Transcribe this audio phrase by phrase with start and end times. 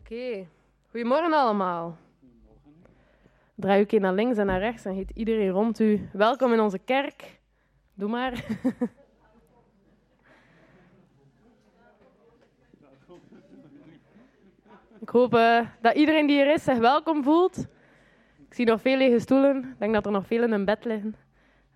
[0.00, 0.46] Oké,
[0.90, 1.96] goedemorgen allemaal.
[3.54, 6.60] Draai uw keer naar links en naar rechts en heet iedereen rond u welkom in
[6.60, 7.40] onze kerk.
[7.94, 8.32] Doe maar.
[15.00, 17.58] Ik hoop eh, dat iedereen die hier is zich welkom voelt.
[18.48, 19.56] Ik zie nog veel lege stoelen.
[19.58, 21.14] Ik denk dat er nog veel in een bed liggen.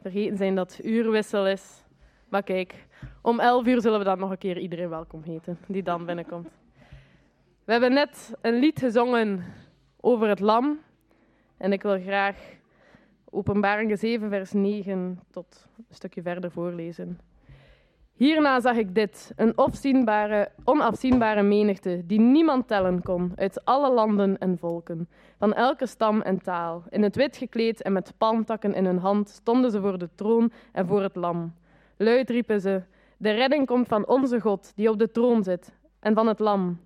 [0.00, 1.84] Vergeten zijn dat uurwissel is.
[2.28, 2.86] Maar kijk,
[3.22, 6.59] om 11 uur zullen we dan nog een keer iedereen welkom heten die dan binnenkomt.
[7.70, 9.44] We hebben net een lied gezongen
[10.00, 10.78] over het lam.
[11.56, 12.36] En ik wil graag
[13.30, 17.18] Openbaring 7, vers 9 tot een stukje verder voorlezen.
[18.12, 24.38] Hierna zag ik dit, een onafzienbare, onafzienbare menigte, die niemand tellen kon, uit alle landen
[24.38, 25.08] en volken,
[25.38, 26.82] van elke stam en taal.
[26.88, 30.52] In het wit gekleed en met palmtakken in hun hand stonden ze voor de troon
[30.72, 31.54] en voor het lam.
[31.96, 32.82] Luid riepen ze,
[33.16, 36.78] de redding komt van onze God, die op de troon zit, en van het lam.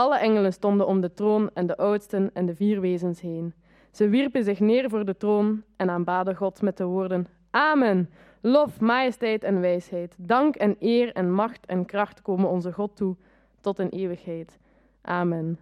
[0.00, 3.54] Alle engelen stonden om de troon en de oudsten en de vier wezens heen.
[3.90, 8.10] Ze wierpen zich neer voor de troon en aanbaden God met de woorden: Amen.
[8.40, 13.16] Lof, majesteit en wijsheid, dank en eer en macht en kracht komen onze God toe
[13.60, 14.58] tot in eeuwigheid.
[15.02, 15.58] Amen.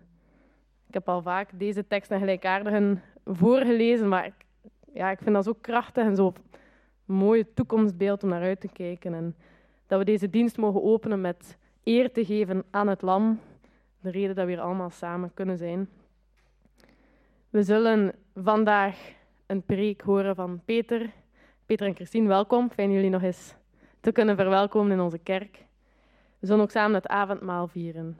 [0.87, 4.35] Ik heb al vaak deze tekst en gelijkaardigen voorgelezen, maar ik,
[4.93, 6.33] ja, ik vind dat zo krachtig en zo
[7.07, 9.15] een mooie toekomstbeeld om naar uit te kijken.
[9.15, 9.37] En
[9.87, 13.39] dat we deze dienst mogen openen met eer te geven aan het lam,
[14.01, 15.89] de reden dat we hier allemaal samen kunnen zijn.
[17.51, 19.13] We zullen vandaag
[19.47, 21.11] een preek horen van Peter.
[21.67, 22.71] Peter en Christine, welkom.
[22.71, 23.55] Fijn jullie nog eens
[24.01, 25.65] te kunnen verwelkomen in onze kerk.
[26.39, 28.19] We zullen ook samen het avondmaal vieren.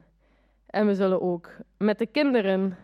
[0.65, 2.77] En we zullen ook met de kinderen,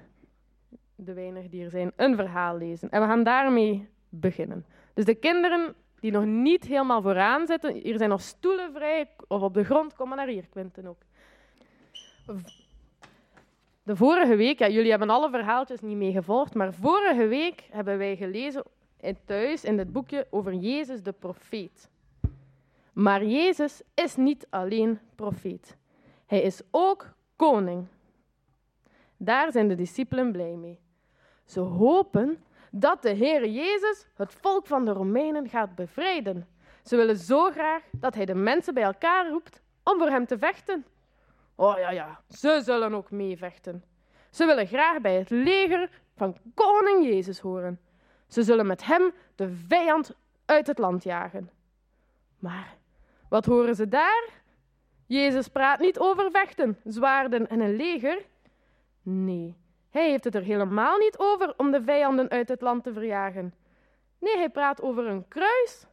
[0.95, 2.89] de weinigen die er zijn, een verhaal lezen.
[2.89, 4.65] En we gaan daarmee beginnen.
[4.93, 9.41] Dus de kinderen die nog niet helemaal vooraan zitten, hier zijn nog stoelen vrij, of
[9.41, 11.01] op de grond, kom maar naar hier, Quinten ook.
[13.85, 18.63] De vorige week, jullie hebben alle verhaaltjes niet meegevolgd, maar vorige week hebben wij gelezen
[19.25, 21.89] thuis in dit boekje over Jezus de profeet.
[22.93, 25.77] Maar Jezus is niet alleen profeet.
[26.25, 27.87] Hij is ook koning.
[29.17, 30.79] Daar zijn de discipelen blij mee.
[31.43, 36.47] Ze hopen dat de Heer Jezus het volk van de Romeinen gaat bevrijden.
[36.83, 40.37] Ze willen zo graag dat hij de mensen bij elkaar roept om voor hem te
[40.37, 40.85] vechten.
[41.55, 43.83] Oh ja, ja, ze zullen ook meevechten.
[44.29, 47.79] Ze willen graag bij het leger van koning Jezus horen.
[48.27, 50.15] Ze zullen met hem de vijand
[50.45, 51.49] uit het land jagen.
[52.39, 52.77] Maar
[53.29, 54.29] wat horen ze daar?
[55.05, 58.25] Jezus praat niet over vechten, zwaarden en een leger.
[59.01, 59.57] Nee,
[59.89, 63.53] hij heeft het er helemaal niet over om de vijanden uit het land te verjagen.
[64.19, 65.85] Nee, hij praat over een kruis.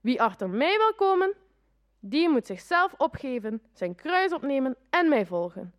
[0.00, 1.34] Wie achter mij wil komen,
[2.04, 5.72] die moet zichzelf opgeven, zijn kruis opnemen en mij volgen.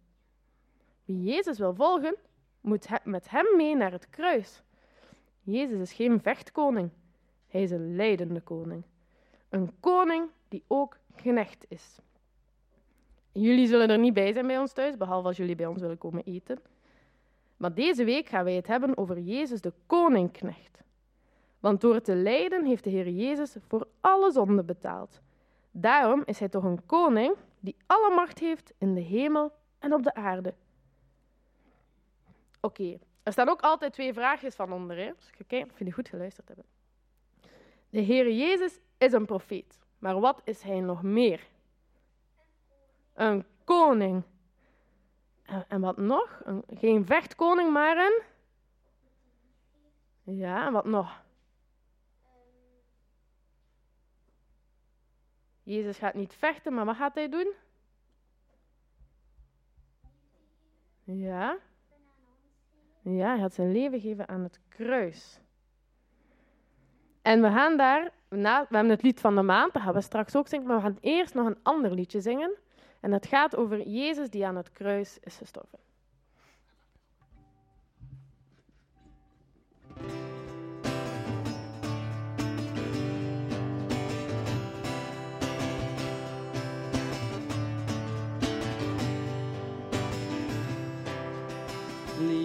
[1.06, 2.16] Wie Jezus wil volgen,
[2.62, 4.64] moet met hem mee naar het kruis.
[5.42, 6.90] Jezus is geen vechtkoning,
[7.48, 8.84] hij is een leidende koning.
[9.50, 12.00] Een koning die ook knecht is.
[13.32, 15.98] Jullie zullen er niet bij zijn bij ons thuis, behalve als jullie bij ons willen
[15.98, 16.60] komen eten.
[17.58, 20.84] Maar deze week gaan wij het hebben over Jezus de koningknecht.
[21.60, 25.22] Want door te lijden heeft de Heer Jezus voor alle zonden betaald.
[25.76, 30.04] Daarom is hij toch een koning die alle macht heeft in de hemel en op
[30.04, 30.54] de aarde.
[32.62, 34.98] Oké, er staan ook altijd twee vraagjes van onder.
[34.98, 35.12] Hè?
[35.16, 36.66] Dus kijk of jullie goed geluisterd hebben.
[37.90, 39.80] De Heer Jezus is een profeet.
[40.00, 41.48] Maar wat is hij nog meer?
[43.14, 44.24] Een koning.
[45.68, 46.42] En wat nog?
[46.44, 48.22] Een, geen vechtkoning, maar een.
[50.36, 51.22] Ja, en wat nog?
[55.64, 57.54] Jezus gaat niet vechten, maar wat gaat hij doen?
[61.04, 61.58] Ja.
[63.02, 65.40] Ja, hij had zijn leven gegeven aan het kruis.
[67.22, 70.36] En we gaan daar, we hebben het lied van de maand, dat gaan we straks
[70.36, 72.56] ook zingen, maar we gaan eerst nog een ander liedje zingen.
[73.00, 75.80] En het gaat over Jezus die aan het kruis is gestorven.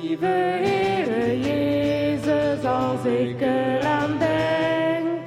[0.08, 5.20] Lieve Heere Jezus, als ik eraan denk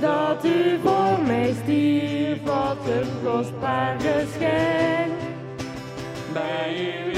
[0.00, 5.12] dat u voor mij stierf, wat een kostbaar geschenk.
[6.32, 7.12] Bij u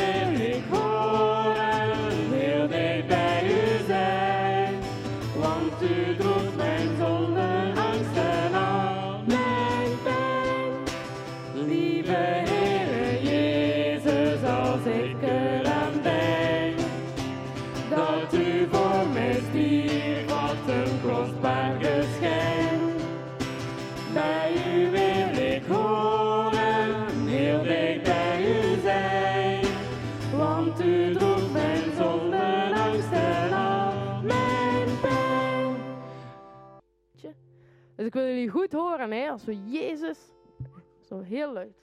[38.11, 40.19] ik wil jullie goed horen, hè, als we Jezus.
[41.09, 41.77] Zo heel luid.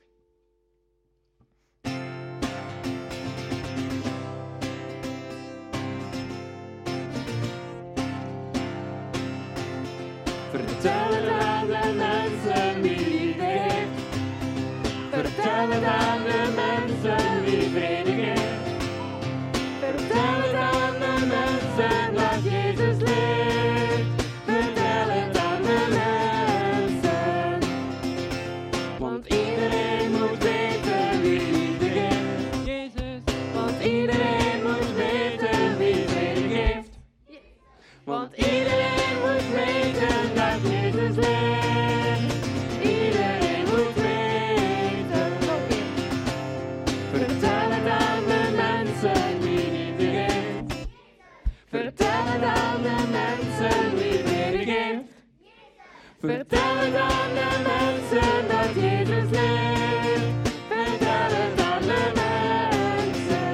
[10.50, 14.02] Vertel aan de mensen wie liefde heeft.
[15.10, 18.06] Vertel het aan de mensen wie vrede
[56.19, 60.50] Vertel het aan de mensen dat Jezus leeft.
[60.68, 63.54] Vertel het aan de mensen.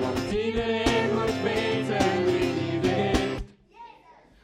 [0.00, 3.44] Want iedereen moet weten wie liefde geeft.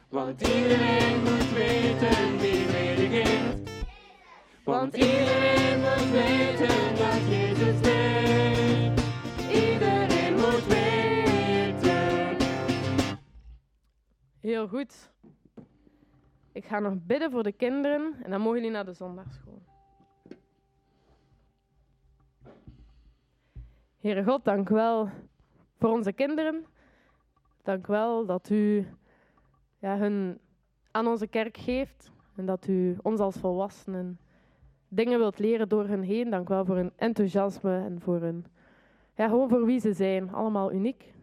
[0.09, 2.65] Want iedereen moet weten wie
[3.09, 3.69] geeft.
[4.63, 9.01] Want iedereen moet weten dat Jezus leeft.
[9.49, 12.37] Iedereen moet weten.
[14.41, 15.10] Heel goed.
[16.71, 19.61] Ik ga nog bidden voor de kinderen en dan mogen jullie naar de zondagsschool.
[23.99, 25.09] Heere God, dank wel
[25.77, 26.65] voor onze kinderen.
[27.63, 28.87] Dank wel dat u
[29.79, 30.39] ja, hun
[30.91, 34.19] aan onze kerk geeft en dat u ons als volwassenen
[34.87, 36.29] dingen wilt leren door hen heen.
[36.29, 38.45] Dank wel voor hun enthousiasme en voor hun,
[39.15, 40.33] ja, gewoon voor wie ze zijn.
[40.33, 41.13] Allemaal uniek.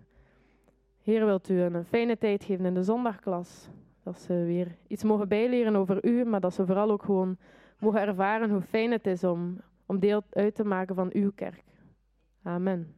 [1.02, 3.68] Heer, wilt u een fijne tijd geven in de zondagklas.
[4.08, 7.36] Dat ze weer iets mogen bijleren over u, maar dat ze vooral ook gewoon
[7.78, 11.64] mogen ervaren hoe fijn het is om, om deel uit te maken van uw kerk.
[12.42, 12.97] Amen.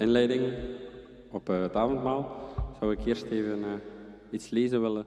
[0.00, 0.52] Inleiding
[1.30, 3.70] op eh, het avondmaal zou ik eerst even eh,
[4.30, 5.06] iets lezen willen,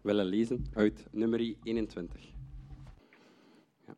[0.00, 2.20] willen lezen uit nummer 21.
[3.86, 3.96] Ja.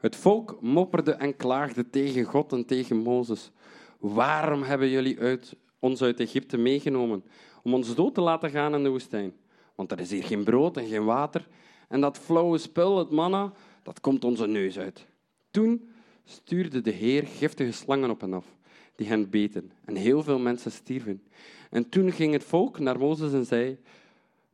[0.00, 3.50] Het volk mopperde en klaagde tegen God en tegen Mozes.
[3.98, 7.24] Waarom hebben jullie uit, ons uit Egypte meegenomen
[7.62, 9.34] om ons dood te laten gaan in de woestijn?
[9.74, 11.48] Want er is hier geen brood en geen water
[11.88, 13.52] en dat flauwe spul, het manna,
[13.82, 15.06] dat komt onze neus uit.
[15.50, 15.90] Toen
[16.24, 18.54] stuurde de Heer giftige slangen op hen af,
[18.96, 21.22] die hen beten, en heel veel mensen stierven.
[21.70, 23.78] En toen ging het volk naar Mozes en zei,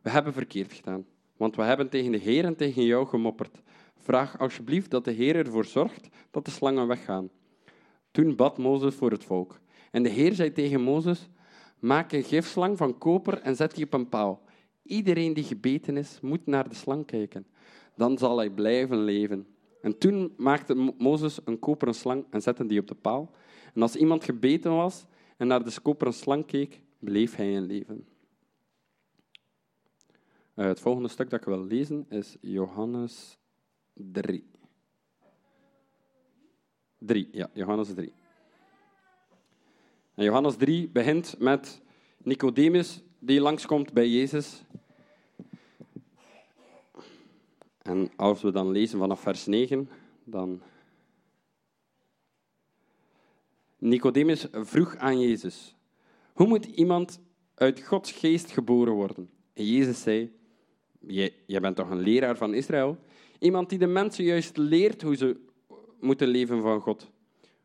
[0.03, 1.05] we hebben verkeerd gedaan,
[1.37, 3.63] want we hebben tegen de Heer en tegen jou gemopperd.
[3.97, 7.31] Vraag alsjeblieft dat de Heer ervoor zorgt dat de slangen weggaan.
[8.11, 9.61] Toen bad Mozes voor het volk.
[9.91, 11.29] En de Heer zei tegen Mozes,
[11.79, 14.43] maak een gifslang van koper en zet die op een paal.
[14.83, 17.47] Iedereen die gebeten is, moet naar de slang kijken.
[17.97, 19.47] Dan zal hij blijven leven.
[19.83, 23.31] En toen maakte Mozes een koperen slang en zette die op de paal.
[23.75, 28.07] En als iemand gebeten was en naar de koperen slang keek, bleef hij in leven.
[30.55, 33.39] Uh, het volgende stuk dat ik wil lezen is Johannes
[33.95, 34.51] 3.
[36.99, 38.13] 3, ja, Johannes 3.
[40.15, 41.81] En Johannes 3 begint met
[42.19, 44.63] Nicodemus die langskomt bij Jezus.
[47.83, 49.89] En als we dan lezen vanaf vers 9,
[50.25, 50.63] dan.
[53.81, 55.77] Nicodemus vroeg aan Jezus:
[56.33, 57.21] Hoe moet iemand
[57.55, 59.31] uit Gods geest geboren worden?
[59.53, 60.33] En Jezus zei:
[61.47, 62.99] Jij bent toch een leraar van Israël?
[63.39, 65.37] Iemand die de mensen juist leert hoe ze
[66.01, 67.11] moeten leven van God.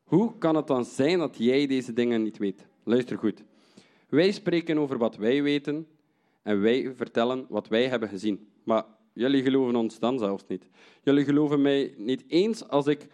[0.03, 2.65] Hoe kan het dan zijn dat jij deze dingen niet weet?
[2.84, 3.43] Luister goed.
[4.10, 5.88] Wij spreken over wat wij weten
[6.41, 8.48] en wij vertellen wat wij hebben gezien.
[8.63, 10.69] Maar jullie geloven ons dan zelfs niet.
[11.03, 13.07] Jullie geloven mij niet eens als ik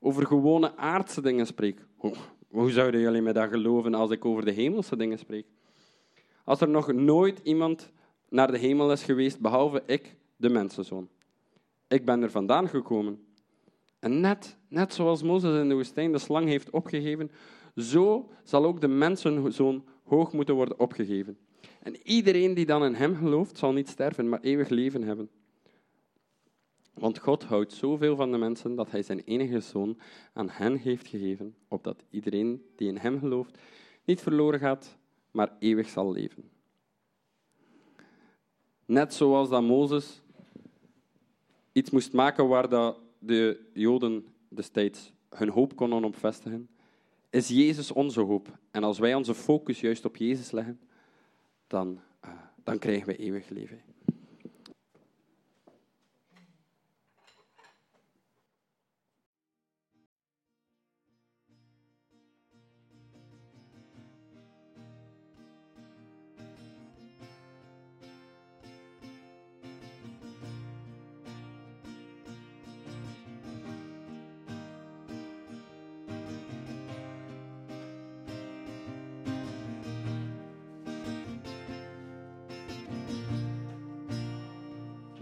[0.00, 1.86] over gewone aardse dingen spreek.
[1.96, 2.14] Hoe,
[2.48, 5.46] hoe zouden jullie mij dan geloven als ik over de hemelse dingen spreek?
[6.44, 7.92] Als er nog nooit iemand
[8.28, 11.08] naar de hemel is geweest, behalve ik, de mensenzoon.
[11.88, 13.26] Ik ben er vandaan gekomen.
[13.98, 17.30] En net, net zoals Mozes in de woestijn de slang heeft opgegeven,
[17.76, 21.38] zo zal ook de mensenzoon hoog moeten worden opgegeven.
[21.82, 25.30] En iedereen die dan in hem gelooft, zal niet sterven, maar eeuwig leven hebben.
[26.98, 29.98] Want God houdt zoveel van de mensen dat hij zijn enige zoon
[30.32, 33.58] aan hen heeft gegeven, opdat iedereen die in hem gelooft
[34.04, 34.96] niet verloren gaat,
[35.30, 36.50] maar eeuwig zal leven.
[38.84, 40.22] Net zoals dat Mozes
[41.72, 42.68] iets moest maken waar
[43.18, 46.68] de Joden destijds hun hoop konden op vestigen,
[47.30, 48.58] is Jezus onze hoop.
[48.70, 50.80] En als wij onze focus juist op Jezus leggen,
[51.66, 52.30] dan, uh,
[52.64, 53.80] dan krijgen we eeuwig leven.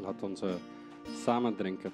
[0.06, 0.54] Laat ons uh,
[1.24, 1.90] samen drinken.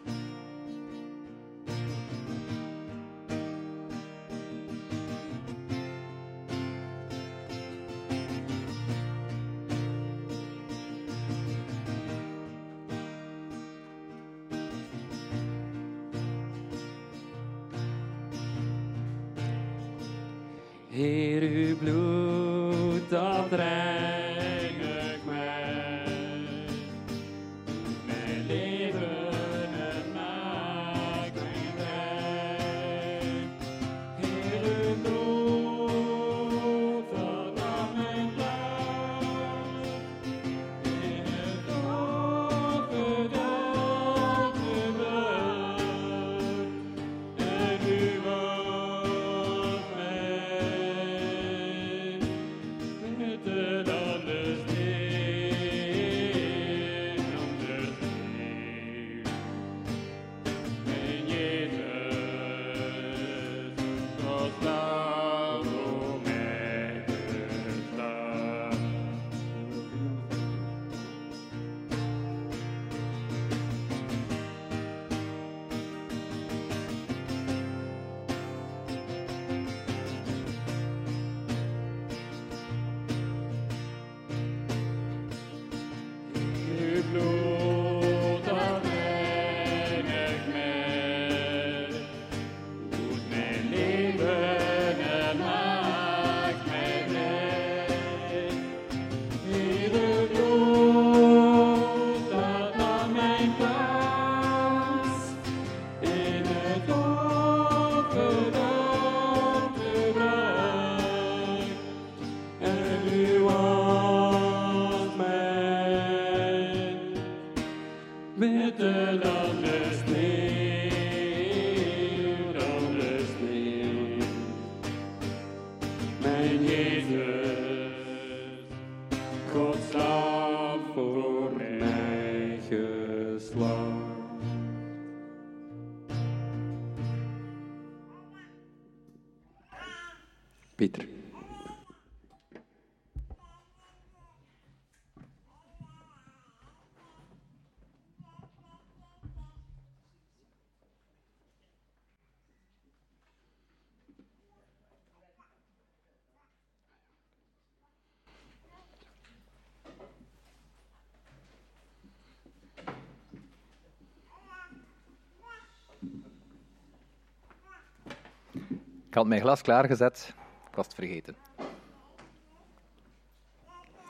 [169.13, 170.35] Ik had mijn glas klaargezet,
[170.69, 171.37] ik was het vergeten.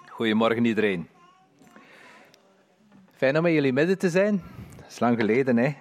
[0.08, 1.08] Goedemorgen iedereen.
[3.10, 4.42] Fijn om in jullie midden te zijn.
[4.76, 5.74] Dat is lang geleden, hè?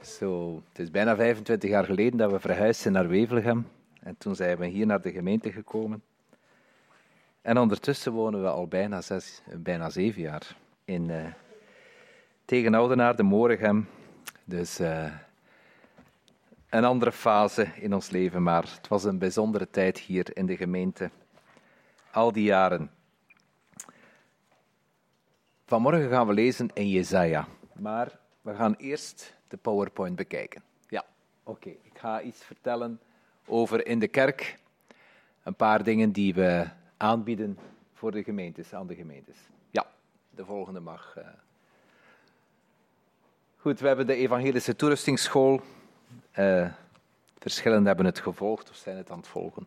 [0.00, 3.68] Zo, het is bijna 25 jaar geleden dat we verhuisd zijn naar Wevelgem.
[4.00, 6.02] En toen zijn we hier naar de gemeente gekomen.
[7.42, 11.10] En ondertussen wonen we al bijna, zes, bijna zeven jaar in
[12.46, 13.88] uh, Oudenaar, de Moregem.
[14.44, 15.14] Dus uh,
[16.70, 20.56] een andere fase in ons leven, maar het was een bijzondere tijd hier in de
[20.56, 21.10] gemeente.
[22.10, 22.90] Al die jaren.
[25.66, 30.62] Vanmorgen gaan we lezen in Jezaja, maar we gaan eerst de PowerPoint bekijken.
[30.88, 31.04] Ja,
[31.42, 31.68] oké.
[31.68, 33.00] Ik ga iets vertellen
[33.46, 34.58] over in de kerk.
[35.42, 37.58] Een paar dingen die we aanbieden
[37.94, 39.36] voor de gemeentes, aan de gemeentes.
[39.70, 39.86] Ja,
[40.30, 41.14] de volgende mag.
[41.18, 41.24] Uh...
[43.56, 45.62] Goed, we hebben de Evangelische Toeristingsschool.
[46.38, 46.66] Uh,
[47.38, 49.66] verschillenden hebben het gevolgd of zijn het aan het volgen.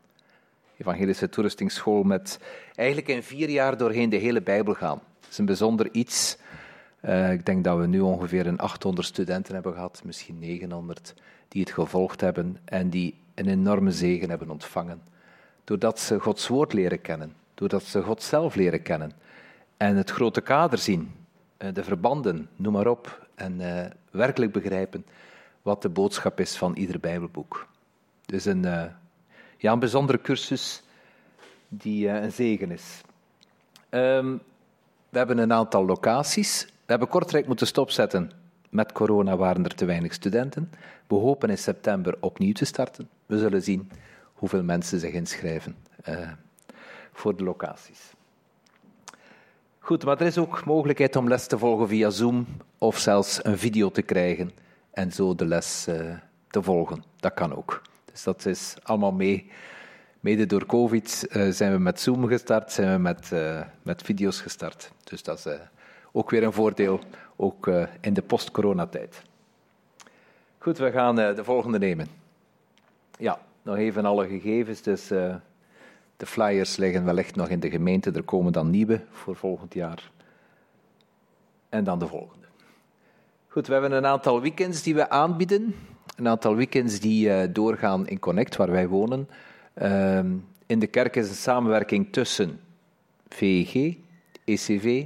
[0.77, 2.39] Evangelische Toeristingsschool met
[2.75, 5.01] eigenlijk in vier jaar doorheen de hele Bijbel gaan.
[5.19, 6.37] Dat is een bijzonder iets.
[7.01, 11.13] Uh, ik denk dat we nu ongeveer een 800 studenten hebben gehad, misschien 900,
[11.47, 15.01] die het gevolgd hebben en die een enorme zegen hebben ontvangen.
[15.63, 19.11] Doordat ze Gods woord leren kennen, doordat ze God zelf leren kennen
[19.77, 21.11] en het grote kader zien,
[21.57, 23.61] de verbanden, noem maar op, en
[24.11, 25.05] werkelijk begrijpen
[25.61, 27.67] wat de boodschap is van ieder Bijbelboek.
[28.25, 28.83] Dus een, uh,
[29.57, 30.83] ja, een bijzondere cursus
[31.67, 33.01] die uh, een zegen is.
[33.89, 34.41] Um,
[35.09, 36.65] we hebben een aantal locaties.
[36.65, 38.31] We hebben Kortrijk moeten stopzetten.
[38.69, 40.71] Met corona waren er te weinig studenten.
[41.07, 43.09] We hopen in september opnieuw te starten.
[43.25, 43.91] We zullen zien
[44.33, 45.75] hoeveel mensen zich inschrijven
[46.09, 46.31] uh,
[47.13, 47.99] voor de locaties.
[49.79, 52.45] Goed, maar er is ook mogelijkheid om les te volgen via Zoom
[52.77, 54.51] of zelfs een video te krijgen
[54.91, 56.15] en zo de les uh,
[56.49, 57.03] te volgen.
[57.19, 57.81] Dat kan ook.
[58.11, 59.51] Dus dat is allemaal mee.
[60.19, 64.41] Mede door COVID uh, zijn we met Zoom gestart, zijn we met, uh, met video's
[64.41, 64.91] gestart.
[65.03, 65.57] Dus dat is
[66.11, 66.99] ook weer een voordeel,
[67.35, 67.67] ook
[68.01, 69.21] in de post-coronatijd.
[70.57, 72.07] Goed, we gaan de volgende nemen.
[73.17, 74.81] Ja, nog even alle gegevens.
[74.81, 75.07] Dus
[76.17, 78.11] de flyers liggen wellicht nog in de gemeente.
[78.11, 80.11] Er komen dan nieuwe voor volgend jaar.
[81.69, 82.40] En dan de volgende.
[83.51, 85.75] Goed, we hebben een aantal weekends die we aanbieden.
[86.15, 89.29] Een aantal weekends die uh, doorgaan in Connect, waar wij wonen.
[89.81, 90.19] Uh,
[90.65, 92.59] in de kerk is een samenwerking tussen
[93.27, 93.95] VEG,
[94.43, 95.05] ECV,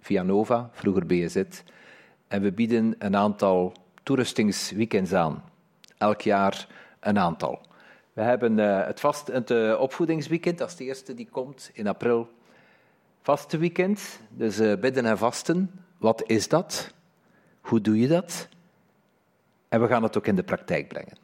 [0.00, 1.42] Vianova, vroeger BZ.
[2.28, 5.42] En we bieden een aantal toerustingsweekends aan.
[5.98, 6.66] Elk jaar
[7.00, 7.60] een aantal.
[8.12, 11.86] We hebben uh, het, vast, het uh, opvoedingsweekend, dat is de eerste die komt in
[11.86, 12.28] april.
[13.22, 15.70] Vaste weekend, dus bidden en vasten.
[15.98, 16.94] Wat is dat?
[17.66, 18.48] Hoe doe je dat?
[19.68, 21.16] En we gaan het ook in de praktijk brengen.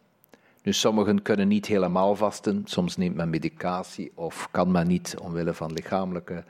[0.63, 5.55] Nu, sommigen kunnen niet helemaal vasten, soms neemt men medicatie of kan men niet omwille
[5.55, 6.45] van lichamelijke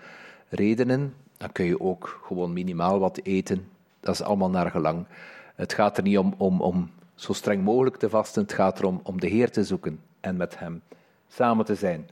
[0.48, 1.14] redenen.
[1.36, 3.68] Dan kun je ook gewoon minimaal wat eten.
[4.00, 5.06] Dat is allemaal naar gelang.
[5.54, 9.00] Het gaat er niet om, om, om zo streng mogelijk te vasten, het gaat erom
[9.02, 10.82] om de Heer te zoeken en met Hem
[11.28, 12.08] samen te zijn.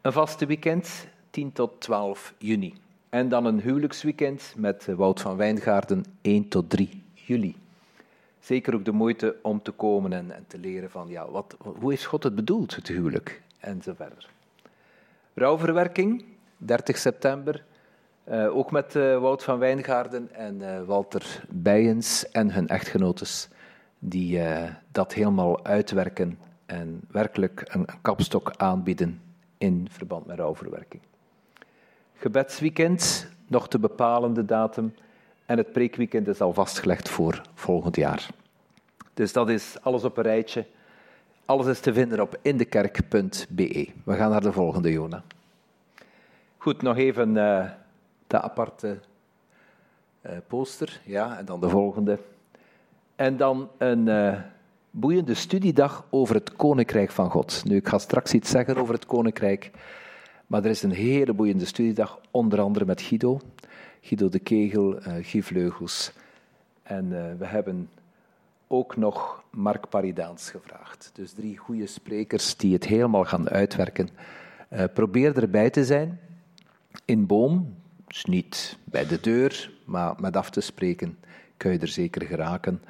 [0.00, 2.74] Een vaste weekend, 10 tot 12 juni.
[3.08, 7.56] En dan een huwelijksweekend met Wout van Wijngaarden 1 tot 3 juli.
[8.40, 11.90] Zeker ook de moeite om te komen en, en te leren van ja, wat, hoe
[11.90, 14.28] heeft God het bedoeld, het huwelijk, en zo verder.
[15.34, 16.24] Rouwverwerking,
[16.56, 17.64] 30 september,
[18.28, 23.48] uh, ook met uh, Wout van Wijngaarden en Walter Bijens en hun echtgenotes,
[23.98, 24.40] die
[24.92, 29.20] dat helemaal uitwerken en werkelijk een, een kapstok aanbieden
[29.58, 31.02] in verband met rouwverwerking
[32.16, 34.94] gebedsweekend, nog te bepalende datum.
[35.46, 38.26] En het preekweekend is al vastgelegd voor volgend jaar.
[39.14, 40.66] Dus dat is alles op een rijtje.
[41.44, 43.88] Alles is te vinden op indekerk.be.
[44.04, 45.22] We gaan naar de volgende, Jona.
[46.56, 47.64] Goed, nog even uh,
[48.26, 48.98] de aparte
[50.26, 51.00] uh, poster.
[51.04, 52.18] Ja, en dan de volgende.
[53.16, 54.38] En dan een uh,
[54.90, 57.62] boeiende studiedag over het Koninkrijk van God.
[57.64, 59.70] Nu, ik ga straks iets zeggen over het Koninkrijk,
[60.46, 63.40] maar er is een hele boeiende studiedag, onder andere met Guido.
[64.00, 66.12] Guido de Kegel, uh, Guy Vleugels.
[66.82, 67.88] En uh, we hebben
[68.66, 71.10] ook nog Mark Paridaans gevraagd.
[71.14, 74.08] Dus drie goede sprekers die het helemaal gaan uitwerken.
[74.72, 76.20] Uh, probeer erbij te zijn,
[77.04, 77.74] in Boom,
[78.06, 81.18] dus niet bij de deur, maar met af te spreken
[81.56, 82.82] kun je er zeker geraken.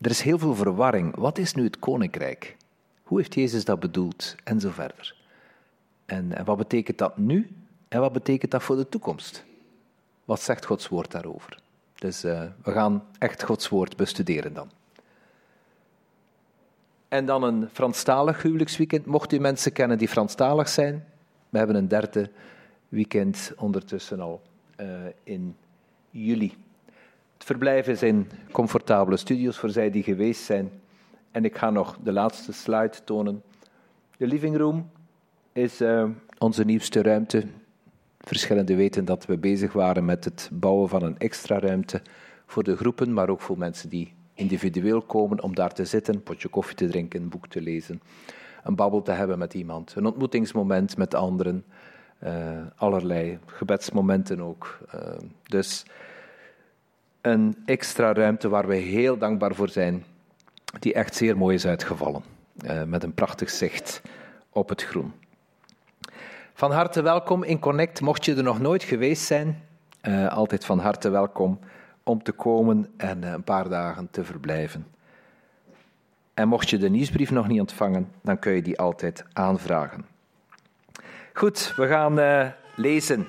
[0.00, 1.16] Er is heel veel verwarring.
[1.16, 2.56] Wat is nu het koninkrijk?
[3.02, 4.34] Hoe heeft Jezus dat bedoeld?
[4.44, 5.19] En zo verder.
[6.10, 7.50] En, wat betekent dat nu?
[7.88, 9.44] En wat betekent dat voor de toekomst?
[10.24, 11.58] Wat zegt Gods woord daarover?
[11.94, 14.70] Dus uh, we gaan echt Gods woord bestuderen dan.
[17.08, 19.06] En dan een Franstalig huwelijksweekend.
[19.06, 21.04] Mocht u mensen kennen die Franstalig zijn,
[21.48, 22.30] we hebben een derde
[22.88, 24.42] weekend ondertussen al
[24.80, 24.86] uh,
[25.22, 25.56] in
[26.10, 26.56] juli.
[27.34, 30.70] Het verblijf is in comfortabele studio's voor zij die geweest zijn.
[31.30, 33.42] En ik ga nog de laatste slide tonen.
[34.16, 34.90] De living room
[35.52, 36.04] is uh,
[36.38, 37.44] onze nieuwste ruimte.
[38.18, 42.02] Verschillende weten dat we bezig waren met het bouwen van een extra ruimte
[42.46, 46.22] voor de groepen, maar ook voor mensen die individueel komen om daar te zitten, een
[46.22, 48.02] potje koffie te drinken, een boek te lezen,
[48.62, 51.64] een babbel te hebben met iemand, een ontmoetingsmoment met anderen,
[52.24, 52.30] uh,
[52.76, 54.78] allerlei gebedsmomenten ook.
[54.94, 55.00] Uh,
[55.42, 55.84] dus
[57.20, 60.04] een extra ruimte waar we heel dankbaar voor zijn,
[60.78, 62.22] die echt zeer mooi is uitgevallen,
[62.64, 64.02] uh, met een prachtig zicht
[64.50, 65.12] op het groen.
[66.60, 68.00] Van harte welkom in Connect.
[68.00, 69.62] Mocht je er nog nooit geweest zijn,
[70.02, 71.58] uh, altijd van harte welkom
[72.02, 74.86] om te komen en uh, een paar dagen te verblijven.
[76.34, 80.04] En mocht je de nieuwsbrief nog niet ontvangen, dan kun je die altijd aanvragen.
[81.32, 82.46] Goed, we gaan uh,
[82.76, 83.26] lezen.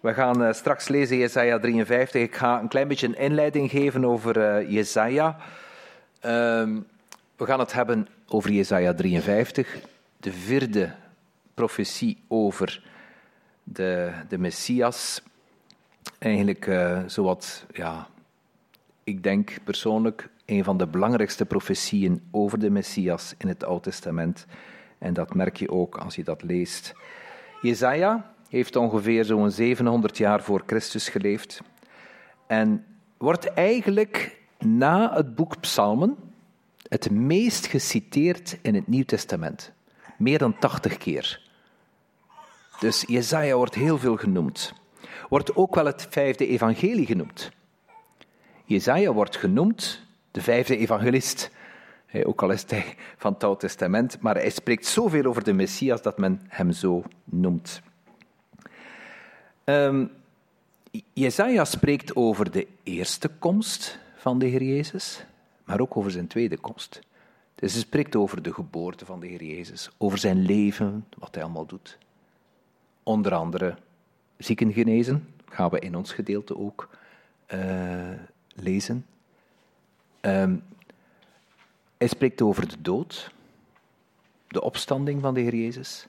[0.00, 2.22] We gaan straks lezen Jesaja 53.
[2.22, 5.36] Ik ga een klein beetje een inleiding geven over Jesaja.
[6.26, 6.86] Um,
[7.36, 9.78] we gaan het hebben over Jesaja 53,
[10.16, 10.90] de vierde
[11.54, 12.82] profetie over
[13.64, 15.22] de, de Messias.
[16.18, 18.08] Eigenlijk uh, zowat, ja,
[19.04, 24.46] ik denk persoonlijk, een van de belangrijkste profetieën over de Messias in het Oude Testament.
[24.98, 26.92] En dat merk je ook als je dat leest.
[27.62, 31.62] Jezaja heeft ongeveer zo'n 700 jaar voor Christus geleefd.
[32.46, 32.84] En
[33.16, 36.16] wordt eigenlijk na het boek Psalmen
[36.88, 39.72] het meest geciteerd in het Nieuw Testament.
[40.20, 41.40] Meer dan 80 keer.
[42.78, 44.72] Dus Jezaja wordt heel veel genoemd.
[45.28, 47.50] Wordt ook wel het vijfde evangelie genoemd.
[48.64, 51.50] Jezaja wordt genoemd de vijfde evangelist.
[52.24, 56.02] Ook al is hij van het Oude Testament, maar hij spreekt zoveel over de Messias
[56.02, 57.82] dat men hem zo noemt.
[59.64, 60.10] Um,
[61.12, 65.24] Jezaja spreekt over de eerste komst van de Heer Jezus,
[65.64, 67.00] maar ook over zijn tweede komst.
[67.54, 71.44] Dus hij spreekt over de geboorte van de Heer Jezus, over zijn leven, wat hij
[71.44, 71.98] allemaal doet.
[73.02, 73.76] Onder andere
[74.36, 76.88] zieken genezen, gaan we in ons gedeelte ook
[77.54, 78.10] uh,
[78.54, 79.06] lezen.
[80.20, 80.62] Um,
[81.96, 83.32] hij spreekt over de dood,
[84.48, 86.04] de opstanding van de Heer Jezus,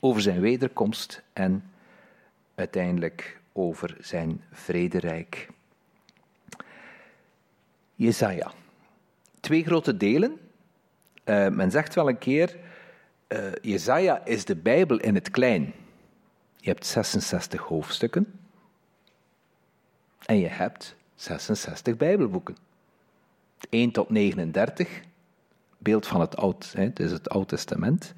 [0.00, 1.70] over zijn wederkomst en
[2.54, 5.48] uiteindelijk over zijn vrederijk.
[7.94, 8.52] Jesaja.
[9.40, 10.38] Twee grote delen.
[11.30, 12.56] Uh, men zegt wel een keer,
[13.28, 15.72] uh, Jesaja is de Bijbel in het klein.
[16.56, 18.40] Je hebt 66 hoofdstukken
[20.26, 22.56] en je hebt 66 Bijbelboeken.
[23.68, 25.00] 1 tot 39,
[25.78, 28.14] beeld van het Oud, hè, is het Oud Testament,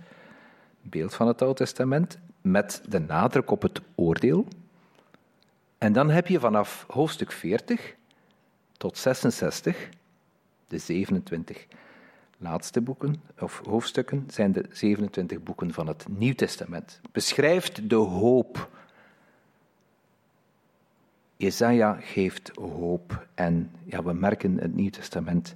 [0.82, 4.46] beeld van het Oud Testament, met de nadruk op het oordeel.
[5.78, 7.94] En dan heb je vanaf hoofdstuk 40
[8.76, 9.88] tot 66,
[10.68, 11.66] de 27
[12.42, 17.00] laatste boeken, of hoofdstukken, zijn de 27 boeken van het Nieuw Testament.
[17.12, 18.68] Beschrijft de hoop.
[21.36, 25.54] Jezaja geeft hoop en ja, we merken het Nieuw Testament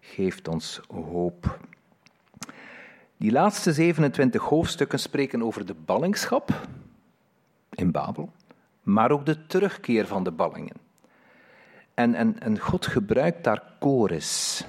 [0.00, 1.58] geeft ons hoop.
[3.16, 6.68] Die laatste 27 hoofdstukken spreken over de ballingschap
[7.70, 8.32] in Babel,
[8.82, 10.76] maar ook de terugkeer van de ballingen.
[11.94, 14.64] En, en, en God gebruikt daar Kores.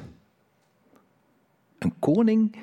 [1.77, 2.55] Een koning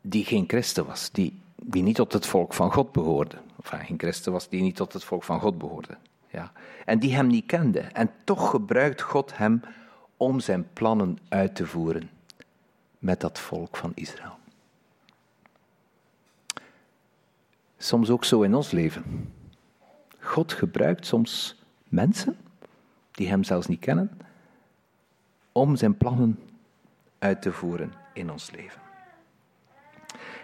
[0.00, 3.38] die geen christen was, die, die niet tot het volk van God behoorde.
[3.56, 5.96] Of geen christen was, die niet tot het volk van God behoorde.
[6.30, 6.52] Ja.
[6.84, 7.80] En die hem niet kende.
[7.80, 9.60] En toch gebruikt God hem
[10.16, 12.10] om zijn plannen uit te voeren
[12.98, 14.38] met dat volk van Israël.
[17.78, 19.32] Soms ook zo in ons leven.
[20.18, 22.36] God gebruikt soms mensen
[23.10, 24.20] die Hem zelfs niet kennen,
[25.52, 26.38] om zijn plannen
[27.20, 28.80] uit te voeren in ons leven.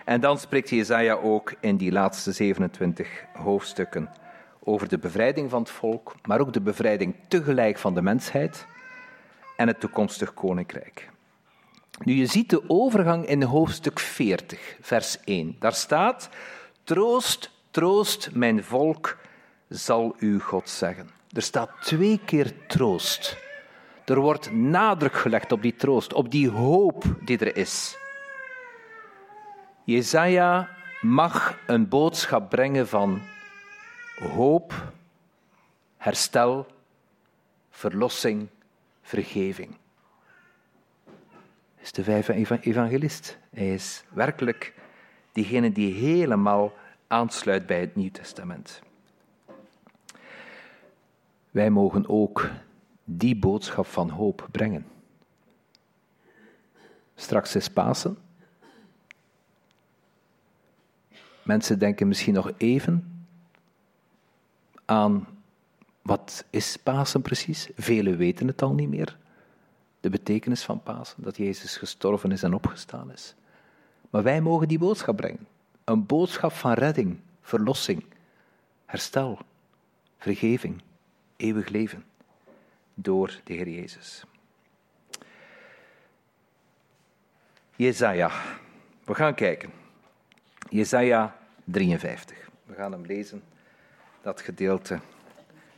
[0.05, 4.11] En dan spreekt Jezaja ook in die laatste 27 hoofdstukken
[4.61, 8.67] over de bevrijding van het volk, maar ook de bevrijding tegelijk van de mensheid
[9.57, 11.09] en het toekomstig koninkrijk.
[12.05, 15.57] Nu, je ziet de overgang in hoofdstuk 40, vers 1.
[15.59, 16.29] Daar staat:
[16.85, 19.19] Troost, troost, mijn volk,
[19.69, 21.11] zal u God zeggen.
[21.33, 23.37] Er staat twee keer troost.
[24.07, 27.99] Er wordt nadruk gelegd op die troost, op die hoop die er is.
[29.85, 30.69] Jezaja
[31.01, 33.21] mag een boodschap brengen van
[34.19, 34.93] hoop,
[35.97, 36.67] herstel,
[37.71, 38.49] verlossing,
[39.03, 39.77] vergeving.
[41.75, 43.39] Hij is de vijfde evangelist.
[43.51, 44.75] Hij is werkelijk
[45.33, 46.73] diegene die helemaal
[47.07, 48.83] aansluit bij het Nieuw Testament.
[51.51, 52.51] Wij mogen ook
[53.09, 54.87] die boodschap van hoop brengen.
[57.15, 58.19] Straks is Pasen.
[61.43, 63.25] Mensen denken misschien nog even
[64.85, 65.27] aan
[66.03, 67.69] wat is Pasen precies.
[67.77, 69.19] Velen weten het al niet meer.
[70.01, 73.35] De betekenis van Pasen, dat Jezus gestorven is en opgestaan is.
[74.11, 75.47] Maar wij mogen die boodschap brengen.
[75.85, 78.05] Een boodschap van redding, verlossing,
[78.85, 79.39] herstel,
[80.19, 80.83] vergeving,
[81.37, 82.05] eeuwig leven
[82.99, 84.25] door de Heer Jezus.
[87.77, 88.31] Jezaja.
[89.05, 89.71] We gaan kijken.
[90.69, 92.51] Jezaja 53.
[92.65, 93.43] We gaan hem lezen.
[94.23, 95.01] Dat gedeelte,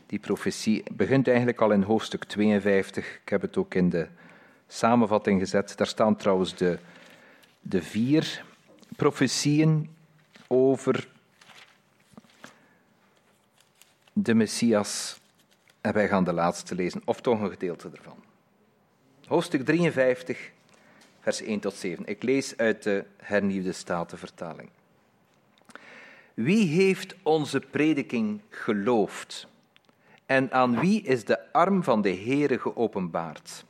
[0.07, 3.19] die profetie, begint eigenlijk al in hoofdstuk 52.
[3.23, 4.09] Ik heb het ook in de
[4.67, 5.77] samenvatting gezet.
[5.77, 6.79] Daar staan trouwens de,
[7.61, 8.45] de vier
[8.97, 9.91] profetieën
[10.47, 11.09] over
[14.13, 15.18] de Messias.
[15.81, 18.23] En wij gaan de laatste lezen, of toch een gedeelte ervan.
[19.27, 20.51] Hoofdstuk 53,
[21.21, 22.07] vers 1 tot 7.
[22.07, 24.71] Ik lees uit de hernieuwde statenvertaling.
[26.35, 29.49] Wie heeft onze prediking geloofd?
[30.27, 33.65] En aan wie is de arm van de Heere geopenbaard?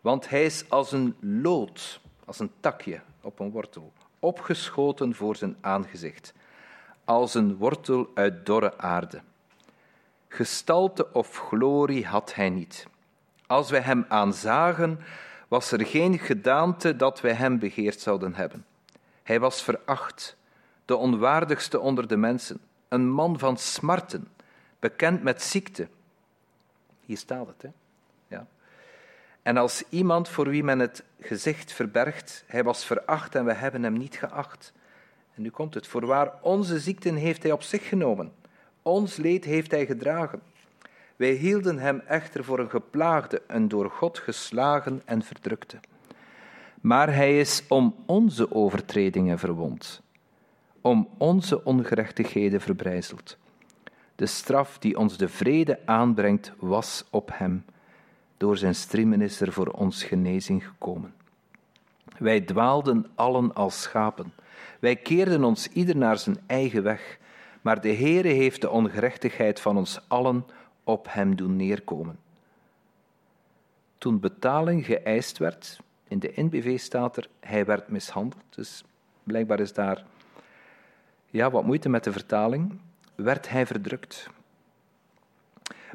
[0.00, 5.56] Want hij is als een lood, als een takje op een wortel, opgeschoten voor zijn
[5.60, 6.34] aangezicht,
[7.04, 9.20] als een wortel uit dorre aarde.
[10.28, 12.86] Gestalte of glorie had hij niet.
[13.46, 15.00] Als wij hem aanzagen,
[15.48, 18.66] was er geen gedaante dat wij hem begeerd zouden hebben.
[19.22, 20.36] Hij was veracht,
[20.84, 24.28] de onwaardigste onder de mensen, een man van smarten,
[24.78, 25.88] bekend met ziekte.
[27.00, 27.68] Hier staat het, hè?
[28.28, 28.46] Ja.
[29.42, 33.82] En als iemand voor wie men het gezicht verbergt, hij was veracht en we hebben
[33.82, 34.72] hem niet geacht.
[35.34, 38.32] En nu komt het, voorwaar onze ziekten heeft hij op zich genomen,
[38.82, 40.40] ons leed heeft hij gedragen.
[41.16, 45.78] Wij hielden hem echter voor een geplaagde, een door God geslagen en verdrukte.
[46.80, 50.02] Maar hij is om onze overtredingen verwond,
[50.80, 53.36] om onze ongerechtigheden verbrijzeld.
[54.16, 57.64] De straf die ons de vrede aanbrengt, was op hem.
[58.36, 61.14] Door zijn striemen is er voor ons genezing gekomen.
[62.18, 64.32] Wij dwaalden allen als schapen.
[64.80, 67.18] Wij keerden ons ieder naar zijn eigen weg.
[67.68, 70.46] Maar de Heere heeft de ongerechtigheid van ons allen
[70.84, 72.18] op hem doen neerkomen.
[73.98, 78.42] Toen betaling geëist werd, in de NBV staat er, hij werd mishandeld.
[78.50, 78.84] Dus
[79.22, 80.04] blijkbaar is daar
[81.26, 82.78] ja, wat moeite met de vertaling.
[83.14, 84.30] Werd hij verdrukt.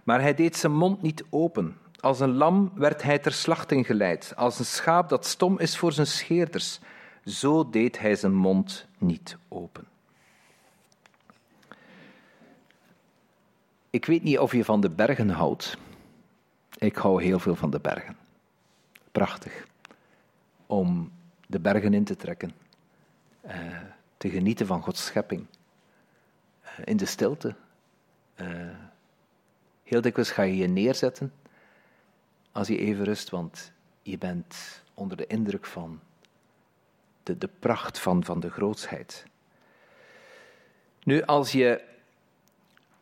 [0.03, 1.77] Maar hij deed zijn mond niet open.
[1.99, 4.33] Als een lam werd hij ter slachting geleid.
[4.35, 6.79] Als een schaap dat stom is voor zijn scheerders.
[7.25, 9.91] Zo deed hij zijn mond niet open.
[13.93, 15.77] Ik weet niet of je van de bergen houdt.
[16.77, 18.17] Ik hou heel veel van de bergen.
[19.11, 19.67] Prachtig.
[20.65, 21.11] Om
[21.47, 22.51] de bergen in te trekken.
[23.45, 23.81] Uh,
[24.17, 25.45] te genieten van Gods schepping.
[26.63, 27.55] Uh, in de stilte.
[28.35, 28.47] Uh,
[29.83, 31.33] heel dikwijls ga je je neerzetten
[32.51, 35.99] als je even rust, want je bent onder de indruk van
[37.23, 39.25] de, de pracht van, van de grootsheid.
[41.03, 41.91] Nu, als je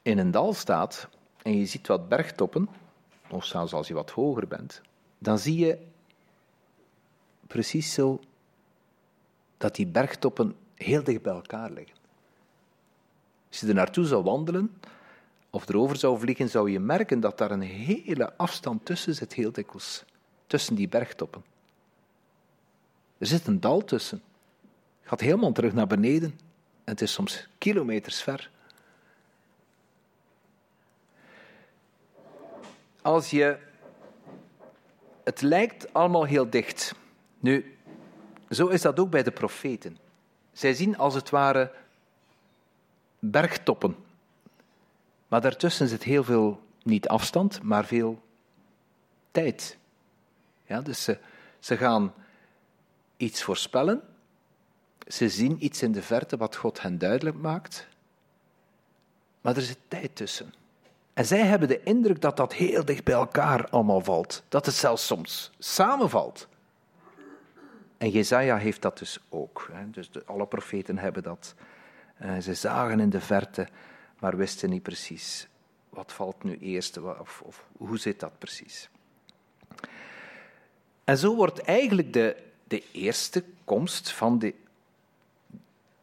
[0.02, 1.08] in een dal staat
[1.42, 2.70] en je ziet wat bergtoppen,
[3.30, 4.82] of zelfs als je wat hoger bent,
[5.18, 5.78] dan zie je
[7.48, 8.20] precies zo
[9.58, 11.96] dat die bergtoppen heel dicht bij elkaar liggen.
[13.50, 14.80] Als je er naartoe zou wandelen
[15.50, 19.52] of erover zou vliegen, zou je merken dat daar een hele afstand tussen zit, heel
[19.52, 20.04] dikwijls.
[20.48, 21.44] Tussen die bergtoppen.
[23.18, 24.22] Er zit een dal tussen.
[25.00, 26.30] Het gaat helemaal terug naar beneden.
[26.84, 28.52] En het is soms kilometers ver.
[33.02, 33.58] Als je
[35.24, 36.96] het lijkt allemaal heel dicht.
[37.40, 37.78] Nu,
[38.50, 39.98] zo is dat ook bij de profeten.
[40.52, 41.72] Zij zien als het ware
[43.20, 43.96] bergtoppen.
[45.28, 48.22] Maar daartussen zit heel veel, niet afstand, maar veel
[49.32, 49.78] tijd.
[50.66, 51.18] Ja, dus ze,
[51.60, 52.14] ze gaan
[53.18, 54.02] iets voorspellen.
[55.08, 57.88] Ze zien iets in de verte wat God hen duidelijk maakt.
[59.42, 60.54] Maar er zit tijd tussen.
[61.14, 64.44] En zij hebben de indruk dat dat heel dicht bij elkaar allemaal valt.
[64.50, 66.48] Dat het zelfs soms samenvalt.
[67.98, 69.72] En Jezaja heeft dat dus ook.
[69.86, 71.56] Dus alle profeten hebben dat.
[72.22, 73.68] Uh, ze zagen in de verte,
[74.20, 75.48] maar wisten niet precies
[75.90, 78.90] wat valt nu eerst of, of hoe zit dat precies.
[81.04, 84.54] En zo wordt eigenlijk de, de eerste komst van de,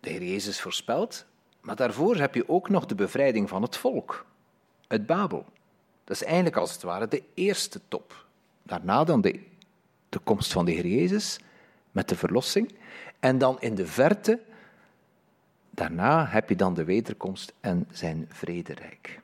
[0.01, 1.27] de Heer Jezus voorspeld,
[1.61, 4.27] maar daarvoor heb je ook nog de bevrijding van het volk
[4.89, 5.47] uit Babel.
[6.05, 8.27] Dat is eigenlijk als het ware de eerste top.
[8.63, 9.41] Daarna dan de,
[10.09, 11.39] de komst van de Heer Jezus
[11.91, 12.75] met de verlossing.
[13.21, 14.41] En dan in de verte,
[15.71, 19.21] daarna heb je dan de wederkomst en zijn vrederijk.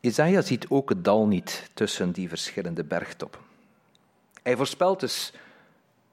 [0.00, 3.40] Isaiah ziet ook het dal niet tussen die verschillende bergtoppen.
[4.42, 5.32] Hij voorspelt dus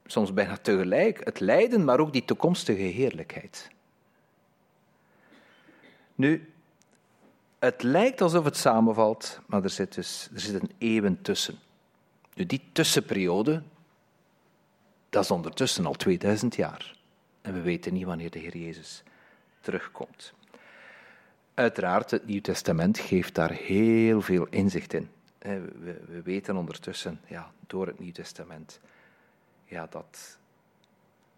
[0.05, 3.69] soms bijna tegelijk het lijden, maar ook die toekomstige heerlijkheid.
[6.15, 6.53] Nu,
[7.65, 11.59] het lijkt alsof het samenvalt, maar er zit, dus, er zit een eeuwen tussen.
[12.33, 13.63] Nu, die tussenperiode,
[15.09, 16.95] dat is ondertussen al 2000 jaar.
[17.41, 19.03] En we weten niet wanneer de Heer Jezus
[19.61, 20.33] terugkomt.
[21.53, 25.09] Uiteraard, het Nieuw Testament geeft daar heel veel inzicht in.
[25.39, 28.79] We, we weten ondertussen, ja, door het Nieuw Testament,
[29.65, 30.37] ja, dat,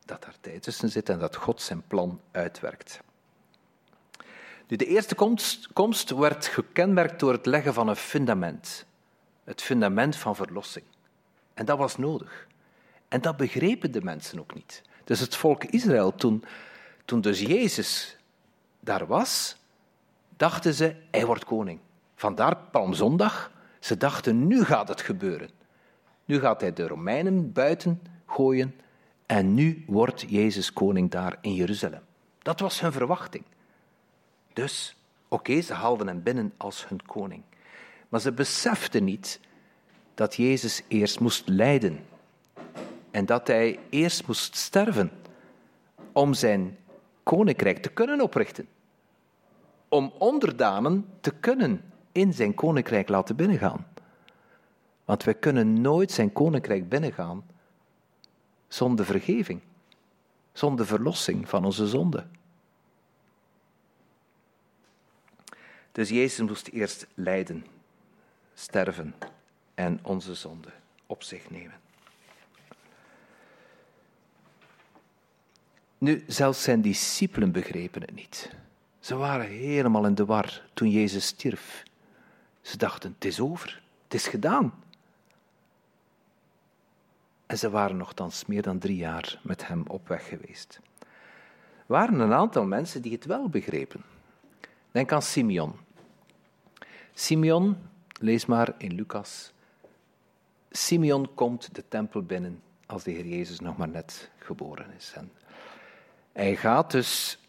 [0.05, 3.01] dat daar tijd tussen zit en dat God zijn plan uitwerkt.
[4.67, 8.85] De eerste komst, komst werd gekenmerkt door het leggen van een fundament.
[9.43, 10.85] Het fundament van verlossing.
[11.53, 12.47] En dat was nodig.
[13.07, 14.81] En dat begrepen de mensen ook niet.
[15.03, 16.43] Dus het volk Israël, toen,
[17.05, 18.17] toen dus Jezus
[18.79, 19.57] daar was,
[20.37, 21.79] dachten ze, hij wordt koning.
[22.15, 23.51] Vandaar Palmzondag.
[23.79, 25.49] Ze dachten, nu gaat het gebeuren.
[26.25, 28.75] Nu gaat hij de Romeinen buiten gooien
[29.25, 32.01] en nu wordt Jezus koning daar in Jeruzalem.
[32.41, 33.43] Dat was hun verwachting.
[34.57, 34.95] Dus,
[35.27, 37.43] oké, ze haalden hem binnen als hun koning.
[38.09, 39.39] Maar ze beseften niet
[40.13, 42.05] dat Jezus eerst moest lijden.
[43.11, 45.11] En dat hij eerst moest sterven
[46.11, 46.77] om zijn
[47.23, 48.67] koninkrijk te kunnen oprichten.
[49.87, 53.87] Om onderdanen te kunnen in zijn koninkrijk laten binnengaan.
[55.05, 57.45] Want wij kunnen nooit zijn koninkrijk binnengaan
[58.67, 59.61] zonder vergeving,
[60.51, 62.25] zonder verlossing van onze zonde.
[65.97, 67.65] Dus Jezus moest eerst lijden,
[68.53, 69.15] sterven
[69.75, 70.69] en onze zonde
[71.05, 71.79] op zich nemen.
[75.97, 78.55] Nu, zelfs zijn discipelen begrepen het niet.
[78.99, 81.83] Ze waren helemaal in de war toen Jezus stierf.
[82.61, 84.73] Ze dachten, het is over, het is gedaan.
[87.45, 90.79] En ze waren nogthans meer dan drie jaar met hem op weg geweest.
[90.99, 91.07] Er
[91.85, 94.03] waren een aantal mensen die het wel begrepen.
[94.91, 95.85] Denk aan Simeon.
[97.19, 97.77] Simeon,
[98.19, 99.51] lees maar in Lucas.
[100.71, 105.13] Simeon komt de tempel binnen als de Heer Jezus nog maar net geboren is.
[105.15, 105.31] En
[106.31, 107.39] hij gaat dus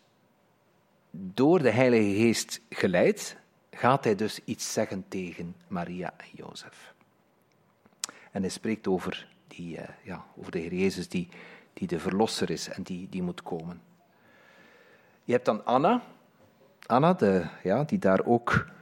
[1.11, 3.37] door de Heilige Geest geleid,
[3.71, 6.95] gaat hij dus iets zeggen tegen Maria en Jozef.
[8.31, 11.29] En hij spreekt over, die, uh, ja, over de Heer Jezus die,
[11.73, 13.83] die de verlosser is en die, die moet komen.
[15.25, 16.03] Je hebt dan Anna,
[16.87, 18.77] Anna de, ja, die daar ook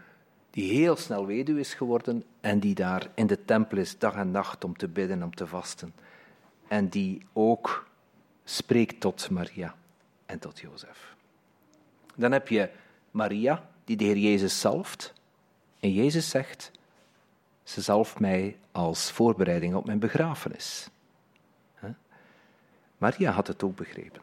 [0.57, 4.31] die heel snel weduwe is geworden en die daar in de tempel is dag en
[4.31, 5.95] nacht om te bidden, om te vasten.
[6.69, 7.89] En die ook
[8.45, 9.75] spreekt tot Maria
[10.27, 11.15] en tot Jozef.
[12.15, 12.71] Dan heb je
[13.11, 15.13] Maria, die de Heer Jezus zalft.
[15.81, 16.71] En Jezus zegt,
[17.63, 20.89] ze zalft mij als voorbereiding op mijn begrafenis.
[22.99, 24.23] Maria had het ook begrepen.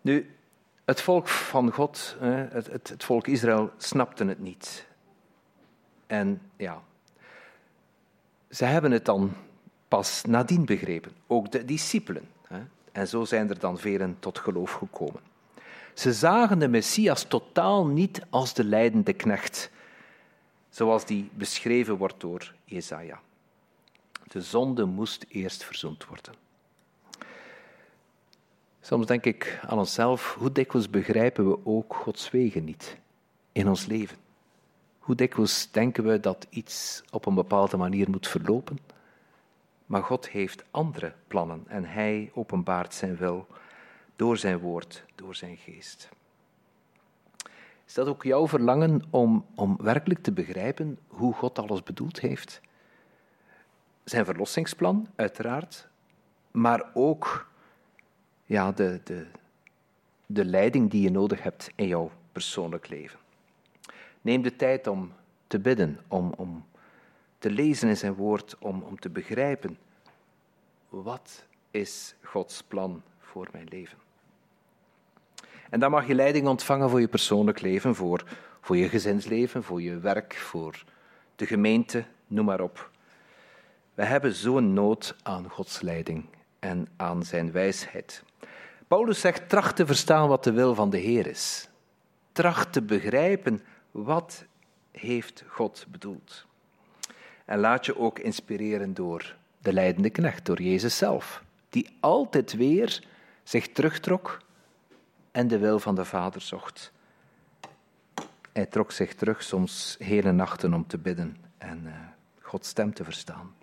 [0.00, 0.36] Nu,
[0.84, 4.86] het volk van God, het, het, het volk Israël, snapte het niet.
[6.06, 6.82] En ja,
[8.50, 9.32] ze hebben het dan
[9.88, 12.28] pas nadien begrepen, ook de discipelen.
[12.92, 15.20] En zo zijn er dan velen tot geloof gekomen.
[15.94, 19.70] Ze zagen de Messias totaal niet als de leidende knecht,
[20.70, 23.20] zoals die beschreven wordt door Jesaja.
[24.28, 26.34] De zonde moest eerst verzoend worden.
[28.84, 32.98] Soms denk ik aan onszelf, hoe dikwijls begrijpen we ook Gods wegen niet
[33.52, 34.16] in ons leven?
[34.98, 38.78] Hoe dikwijls denken we dat iets op een bepaalde manier moet verlopen?
[39.86, 43.46] Maar God heeft andere plannen en Hij openbaart zijn wil
[44.16, 46.08] door zijn woord, door zijn geest.
[47.86, 52.60] Is dat ook jouw verlangen om, om werkelijk te begrijpen hoe God alles bedoeld heeft?
[54.04, 55.88] Zijn verlossingsplan, uiteraard,
[56.50, 57.50] maar ook
[58.52, 59.26] ja, de, de,
[60.26, 63.18] de leiding die je nodig hebt in jouw persoonlijk leven.
[64.20, 65.12] Neem de tijd om
[65.46, 66.64] te bidden, om, om
[67.38, 69.78] te lezen in zijn woord, om, om te begrijpen
[70.88, 73.98] wat is Gods plan voor mijn leven.
[75.70, 78.24] En dan mag je leiding ontvangen voor je persoonlijk leven, voor,
[78.60, 80.84] voor je gezinsleven, voor je werk, voor
[81.36, 82.90] de gemeente, noem maar op.
[83.94, 86.24] We hebben zo'n nood aan Gods leiding
[86.58, 88.22] en aan zijn wijsheid.
[88.92, 91.68] Paulus zegt: tracht te verstaan wat de wil van de Heer is.
[92.32, 94.44] Tracht te begrijpen wat
[94.90, 96.46] heeft God bedoeld.
[97.44, 103.04] En laat je ook inspireren door de leidende knecht, door Jezus zelf, die altijd weer
[103.42, 104.38] zich terugtrok
[105.30, 106.92] en de wil van de Vader zocht.
[108.52, 111.92] Hij trok zich terug, soms hele nachten om te bidden en uh,
[112.40, 113.54] Gods stem te verstaan.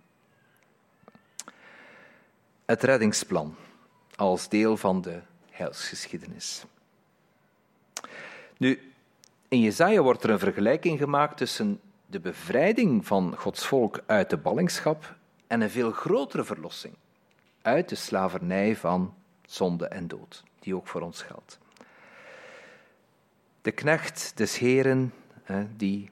[2.65, 3.55] Het reddingsplan
[4.19, 6.63] als deel van de heilsgeschiedenis.
[8.57, 8.91] Nu,
[9.47, 14.37] in Jezaja wordt er een vergelijking gemaakt tussen de bevrijding van Gods volk uit de
[14.37, 15.15] ballingschap
[15.47, 16.93] en een veel grotere verlossing
[17.61, 19.13] uit de slavernij van
[19.45, 21.59] zonde en dood, die ook voor ons geldt.
[23.61, 25.13] De knecht des Heren,
[25.75, 26.09] die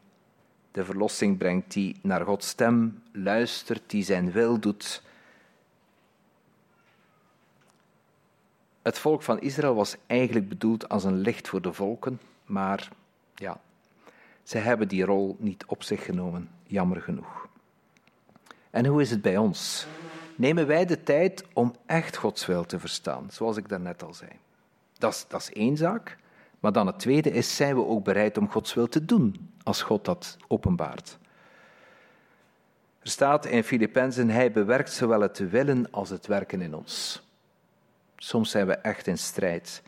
[0.72, 5.02] de verlossing brengt, die naar Gods stem luistert, die zijn wil doet.
[8.88, 12.90] Het volk van Israël was eigenlijk bedoeld als een licht voor de volken, maar
[13.36, 13.60] ja,
[14.44, 17.48] ze hebben die rol niet op zich genomen, jammer genoeg.
[18.70, 19.88] En hoe is het bij ons?
[20.36, 24.32] Nemen wij de tijd om echt Gods wil te verstaan, zoals ik daarnet al zei?
[24.98, 26.18] Dat is, dat is één zaak.
[26.60, 29.82] Maar dan het tweede is, zijn we ook bereid om Gods wil te doen, als
[29.82, 31.18] God dat openbaart?
[33.00, 37.26] Er staat in Filippenzen, hij bewerkt zowel het willen als het werken in ons.
[38.18, 39.82] Soms zijn we echt in strijd,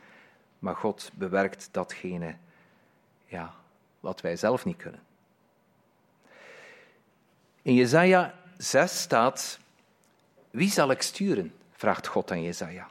[0.60, 2.36] maar God bewerkt datgene
[3.26, 3.54] ja,
[4.00, 5.02] wat wij zelf niet kunnen.
[7.62, 9.60] In Jezaja 6 staat,
[10.52, 11.54] wie zal ik sturen?
[11.72, 12.88] vraagt God aan Jezaja.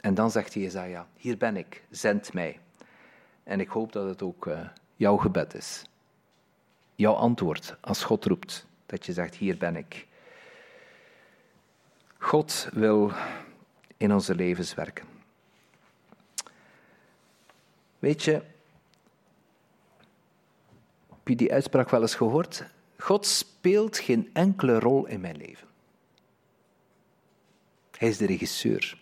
[0.00, 2.60] En dan zegt Jezaja, hier ben ik, zend mij.
[3.44, 5.82] En ik hoop dat het ook uh, jouw gebed is.
[6.94, 10.06] Jouw antwoord als God roept, dat je zegt, hier ben ik.
[12.18, 13.12] God wil
[13.96, 15.06] in onze levens werken.
[17.98, 18.32] Weet je,
[21.08, 22.64] heb je die uitspraak wel eens gehoord?
[22.98, 25.68] God speelt geen enkele rol in mijn leven.
[27.98, 28.98] Hij is de regisseur.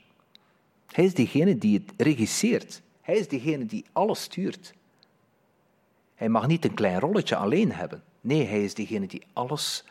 [0.86, 2.82] Hij is degene die het regisseert.
[3.00, 4.74] Hij is degene die alles stuurt.
[6.14, 8.02] Hij mag niet een klein rolletje alleen hebben.
[8.20, 9.84] Nee, hij is degene die alles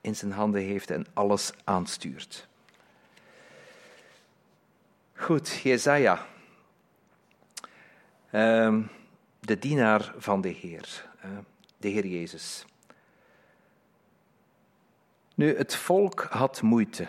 [0.00, 2.48] in zijn handen heeft en alles aanstuurt.
[5.20, 6.26] Goed, Jezaja.
[8.32, 8.90] Um,
[9.40, 11.10] de dienaar van de Heer,
[11.76, 12.64] de Heer Jezus.
[15.34, 17.08] Nu, het volk had moeite.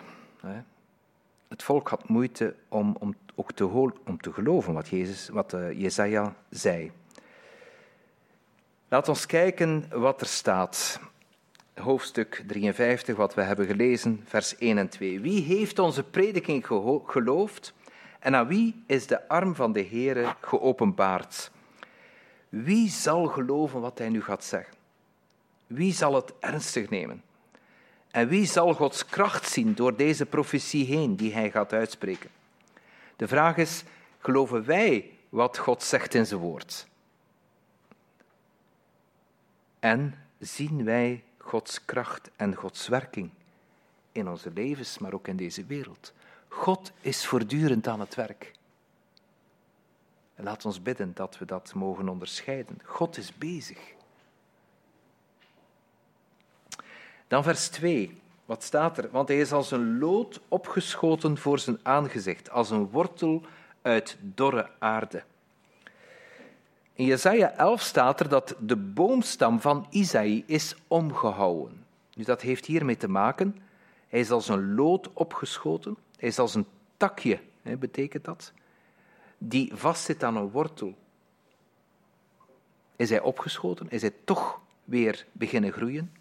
[1.47, 3.67] Het volk had moeite om, om ook te,
[4.05, 6.91] om te geloven wat, Jezus, wat uh, Jezaja zei.
[8.87, 10.99] Laat ons kijken wat er staat.
[11.75, 15.19] Hoofdstuk 53, wat we hebben gelezen, vers 1 en 2.
[15.19, 16.65] Wie heeft onze prediking
[17.05, 17.73] geloofd
[18.21, 21.51] en aan wie is de arm van de Heere geopenbaard?
[22.49, 24.73] Wie zal geloven wat hij nu gaat zeggen?
[25.67, 27.23] Wie zal het ernstig nemen?
[28.11, 32.29] En wie zal Gods kracht zien door deze profetie heen die hij gaat uitspreken?
[33.15, 33.83] De vraag is,
[34.19, 36.87] geloven wij wat God zegt in zijn woord?
[39.79, 43.29] En zien wij Gods kracht en Gods werking
[44.11, 46.13] in onze levens, maar ook in deze wereld?
[46.51, 48.51] God is voortdurend aan het werk.
[50.35, 52.79] En laat ons bidden dat we dat mogen onderscheiden.
[52.83, 53.79] God is bezig.
[57.27, 58.21] Dan vers 2.
[58.45, 59.09] Wat staat er?
[59.11, 63.41] Want hij is als een lood opgeschoten voor zijn aangezicht, als een wortel
[63.81, 65.23] uit dorre aarde.
[66.93, 71.85] In Jesaja 11 staat er dat de boomstam van Isaïe is omgehouwen.
[72.13, 73.55] Nu, dat heeft hiermee te maken.
[74.07, 75.97] Hij is als een lood opgeschoten.
[76.21, 76.65] Is als een
[76.97, 78.53] takje, hè, betekent dat,
[79.37, 80.95] die vastzit aan een wortel.
[82.95, 83.89] Is hij opgeschoten?
[83.89, 86.11] Is hij toch weer beginnen groeien.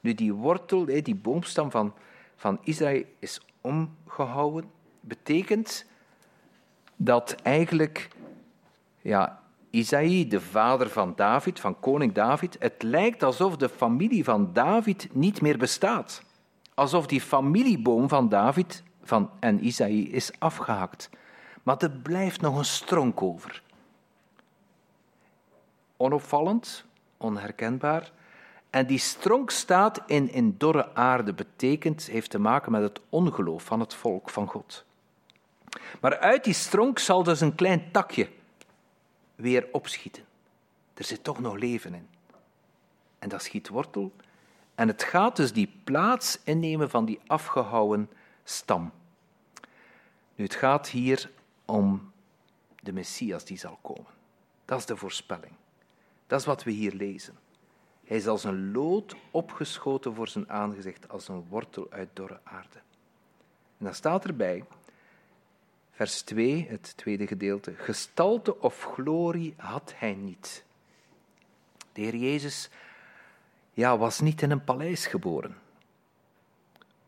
[0.00, 1.94] Nu, die wortel, die boomstam van,
[2.36, 5.84] van Israël is omgehouden, betekent
[6.96, 8.08] dat eigenlijk
[9.00, 14.52] ja, Isaïe, de vader van David, van koning David, het lijkt alsof de familie van
[14.52, 16.22] David niet meer bestaat.
[16.74, 21.10] Alsof die familieboom van David van, en Isaïe is afgehakt.
[21.62, 23.62] Maar er blijft nog een stronk over.
[25.96, 26.84] Onopvallend,
[27.16, 28.12] onherkenbaar.
[28.70, 33.62] En die stronk staat in, in dorre aarde, betekent, heeft te maken met het ongeloof
[33.62, 34.84] van het volk van God.
[36.00, 38.28] Maar uit die stronk zal dus een klein takje
[39.34, 40.24] weer opschieten.
[40.94, 42.08] Er zit toch nog leven in.
[43.18, 44.12] En dat schiet wortel.
[44.74, 48.10] En het gaat dus die plaats innemen van die afgehouwen
[48.44, 48.92] stam.
[50.38, 51.30] Nu, het gaat hier
[51.64, 52.12] om
[52.82, 54.10] de Messias die zal komen.
[54.64, 55.52] Dat is de voorspelling.
[56.26, 57.38] Dat is wat we hier lezen.
[58.04, 62.78] Hij is als een lood opgeschoten voor zijn aangezicht, als een wortel uit dorre aarde.
[63.78, 64.64] En dan staat erbij,
[65.90, 70.64] vers 2, het tweede gedeelte, gestalte of glorie had hij niet.
[71.92, 72.70] De Heer Jezus
[73.72, 75.56] ja, was niet in een paleis geboren,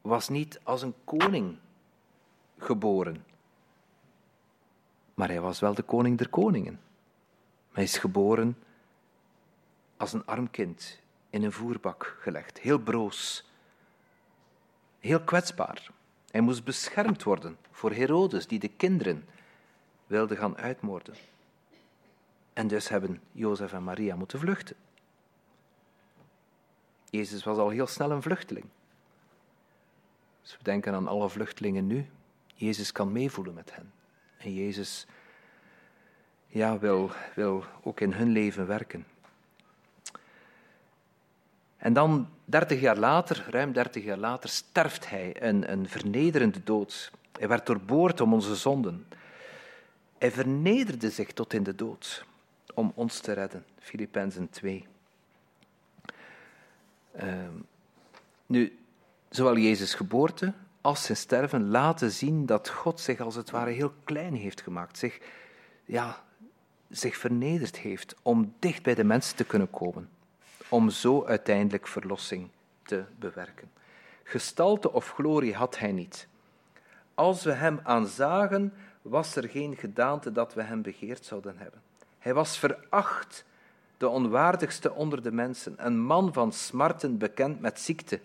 [0.01, 1.57] was niet als een koning
[2.63, 3.25] geboren,
[5.15, 6.81] maar hij was wel de koning der koningen.
[7.73, 8.57] Hij is geboren
[9.97, 11.01] als een arm kind
[11.31, 13.51] in een voerbak gelegd, heel broos,
[14.99, 15.91] heel kwetsbaar.
[16.31, 19.25] Hij moest beschermd worden voor Herodes, die de kinderen
[20.07, 21.15] wilde gaan uitmoorden.
[22.53, 24.77] En dus hebben Jozef en Maria moeten vluchten.
[27.11, 28.67] Jezus was al heel snel een vluchteling.
[30.43, 32.07] Als we denken aan alle vluchtelingen nu,
[32.61, 33.93] Jezus kan meevoelen met hen.
[34.39, 35.07] En Jezus
[36.47, 39.07] ja, wil, wil ook in hun leven werken.
[41.77, 47.11] En dan, dertig jaar later, ruim dertig jaar later, sterft hij een, een vernederende dood.
[47.39, 49.07] Hij werd doorboord om onze zonden.
[50.19, 52.25] Hij vernederde zich tot in de dood
[52.75, 53.65] om ons te redden.
[53.79, 54.87] Filippenzen 2.
[57.15, 57.55] Uh, ehm,
[58.47, 58.79] nu,
[59.29, 63.93] zowel Jezus' geboorte als zijn sterven laten zien dat God zich als het ware heel
[64.05, 65.20] klein heeft gemaakt, zich,
[65.85, 66.22] ja,
[66.89, 70.09] zich vernederd heeft om dicht bij de mensen te kunnen komen
[70.68, 72.49] om zo uiteindelijk verlossing
[72.83, 73.70] te bewerken.
[74.22, 76.28] Gestalte of glorie had hij niet.
[77.14, 78.72] Als we hem aanzagen,
[79.03, 81.83] was er geen gedaante dat we hem begeerd zouden hebben.
[82.18, 83.45] Hij was veracht,
[83.97, 88.20] de onwaardigste onder de mensen, een man van smarten bekend met ziekte.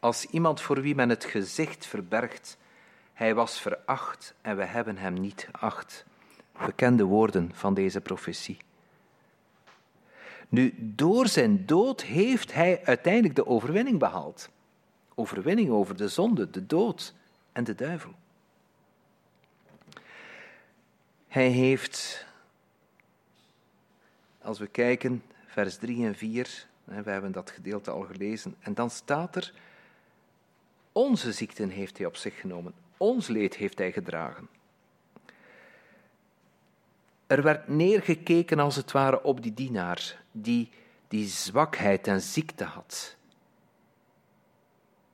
[0.00, 2.58] Als iemand voor wie men het gezicht verbergt.
[3.12, 6.04] Hij was veracht en we hebben hem niet geacht.
[6.66, 8.58] Bekende woorden van deze profetie.
[10.48, 14.50] Nu, door zijn dood heeft hij uiteindelijk de overwinning behaald.
[15.14, 17.14] Overwinning over de zonde, de dood
[17.52, 18.14] en de duivel.
[21.28, 22.26] Hij heeft,
[24.42, 28.90] als we kijken, vers 3 en 4, we hebben dat gedeelte al gelezen, en dan
[28.90, 29.52] staat er,
[31.00, 34.48] onze ziekten heeft hij op zich genomen, ons leed heeft hij gedragen.
[37.26, 40.68] Er werd neergekeken als het ware op die dienaar, die
[41.08, 43.16] die zwakheid en ziekte had.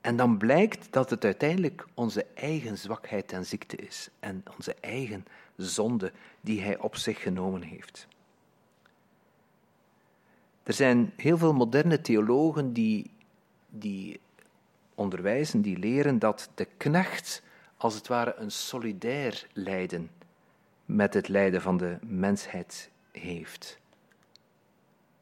[0.01, 5.25] En dan blijkt dat het uiteindelijk onze eigen zwakheid en ziekte is en onze eigen
[5.57, 8.09] zonde die hij op zich genomen heeft.
[10.63, 13.11] Er zijn heel veel moderne theologen die,
[13.69, 14.21] die
[14.97, 17.43] onderwijzen, die leren dat de knecht
[17.77, 20.11] als het ware een solidair lijden
[20.85, 23.79] met het lijden van de mensheid heeft.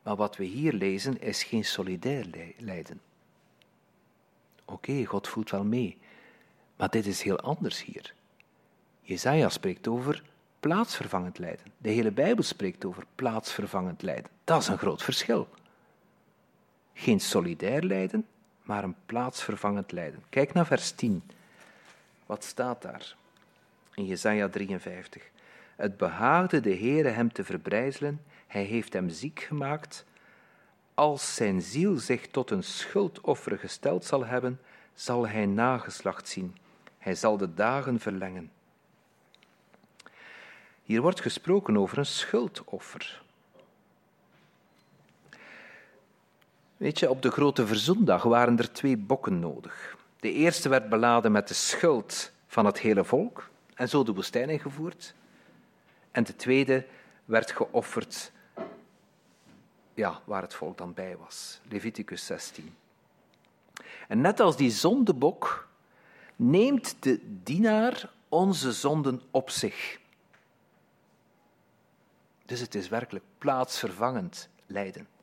[0.03, 2.27] Maar wat we hier lezen is geen solidair
[2.59, 3.01] lijden.
[4.65, 5.99] Oké, God voelt wel mee,
[6.77, 8.15] maar dit is heel anders hier.
[9.01, 10.23] Jezaja spreekt over
[10.61, 11.73] plaatsvervangend lijden.
[11.79, 14.31] De hele Bijbel spreekt over plaatsvervangend lijden.
[14.45, 15.49] Dat is een groot verschil.
[16.95, 18.27] Geen solidair lijden,
[18.65, 20.25] maar een plaatsvervangend lijden.
[20.29, 21.23] Kijk naar vers 10.
[22.27, 23.15] Wat staat daar?
[23.95, 25.31] In Jezaja 53.
[25.77, 30.05] Het behaagde de Heere hem te verbrijzelen, hij heeft hem ziek gemaakt.
[30.95, 34.61] Als zijn ziel zich tot een schuldoffer gesteld zal hebben,
[34.95, 36.57] zal hij nageslacht zien.
[36.99, 38.51] Hij zal de dagen verlengen.
[40.83, 43.24] Hier wordt gesproken over een schuldoffer.
[46.85, 49.97] Weet je, op de grote verzoendag waren er twee bokken nodig.
[50.21, 54.51] De eerste werd beladen met de schuld van het hele volk en zo de woestijn
[54.51, 55.15] ingevoerd.
[56.11, 56.87] En de tweede
[57.25, 58.33] werd geofferd
[59.95, 61.61] ja, waar het volk dan bij was.
[61.69, 62.75] Leviticus 16.
[64.09, 65.69] En net als die zondebok
[66.37, 69.99] neemt de dienaar onze zonden op zich.
[72.45, 75.14] Dus het is werkelijk plaatsvervangend lijden.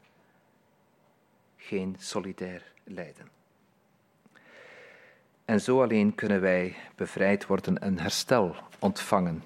[1.64, 3.30] Geen solidair lijden.
[5.46, 9.44] En zo alleen kunnen wij bevrijd worden en herstel ontvangen.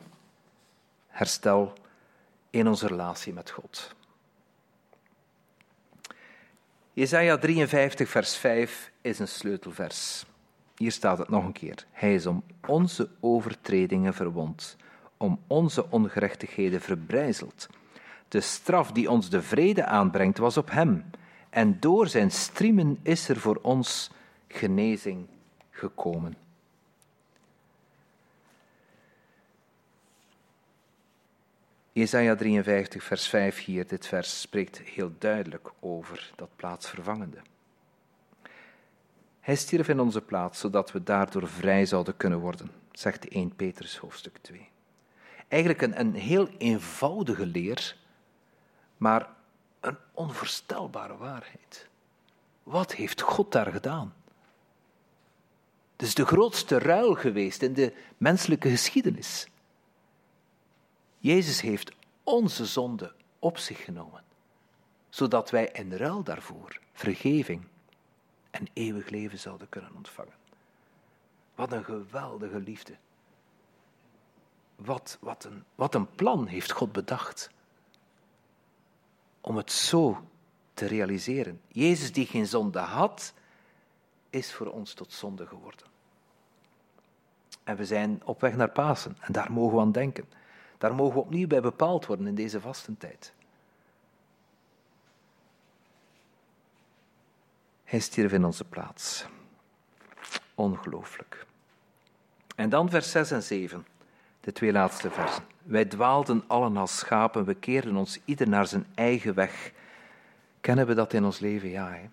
[1.07, 1.73] Herstel
[2.49, 3.95] in onze relatie met God.
[6.93, 10.25] Jesaja 53, vers 5 is een sleutelvers.
[10.75, 11.85] Hier staat het nog een keer.
[11.91, 14.77] Hij is om onze overtredingen verwond,
[15.17, 17.67] om onze ongerechtigheden verbrijzeld.
[18.27, 21.05] De straf die ons de vrede aanbrengt was op hem,
[21.55, 24.11] en door zijn striemen is er voor ons
[24.47, 25.27] genezing
[25.69, 26.35] gekomen.
[31.91, 37.37] Jesaja 53, vers 5 hier, dit vers spreekt heel duidelijk over dat plaatsvervangende.
[39.39, 43.97] Hij stierf in onze plaats, zodat we daardoor vrij zouden kunnen worden, zegt 1 Petrus
[43.97, 44.69] hoofdstuk 2.
[45.47, 47.95] Eigenlijk een, een heel eenvoudige leer,
[48.97, 49.35] maar
[49.85, 51.87] een onvoorstelbare waarheid.
[52.63, 54.13] Wat heeft God daar gedaan?
[55.91, 59.47] Het is de grootste ruil geweest in de menselijke geschiedenis.
[61.17, 61.91] Jezus heeft
[62.23, 64.23] onze zonde op zich genomen,
[65.09, 67.67] zodat wij in ruil daarvoor vergeving
[68.51, 70.33] en eeuwig leven zouden kunnen ontvangen.
[71.55, 72.95] Wat een geweldige liefde.
[74.75, 77.49] Wat, wat, een, wat een plan heeft God bedacht
[79.45, 80.27] om het zo
[80.73, 81.61] te realiseren.
[81.67, 83.33] Jezus die geen zonde had,
[84.29, 85.85] is voor ons tot zonde geworden.
[87.63, 90.25] En we zijn op weg naar Pasen en daar mogen we aan denken.
[90.77, 93.33] Daar mogen we opnieuw bij bepaald worden in deze vastentijd.
[97.83, 99.25] Hij stierf in onze plaats.
[100.55, 101.45] Ongelooflijk.
[102.55, 103.85] En dan vers 6 en 7,
[104.41, 105.54] de twee laatste versen.
[105.65, 109.71] Wij dwaalden allen als schapen, we keerden ons ieder naar zijn eigen weg.
[110.61, 111.69] Kennen we dat in ons leven?
[111.69, 111.91] Ja.
[111.91, 112.09] Hè?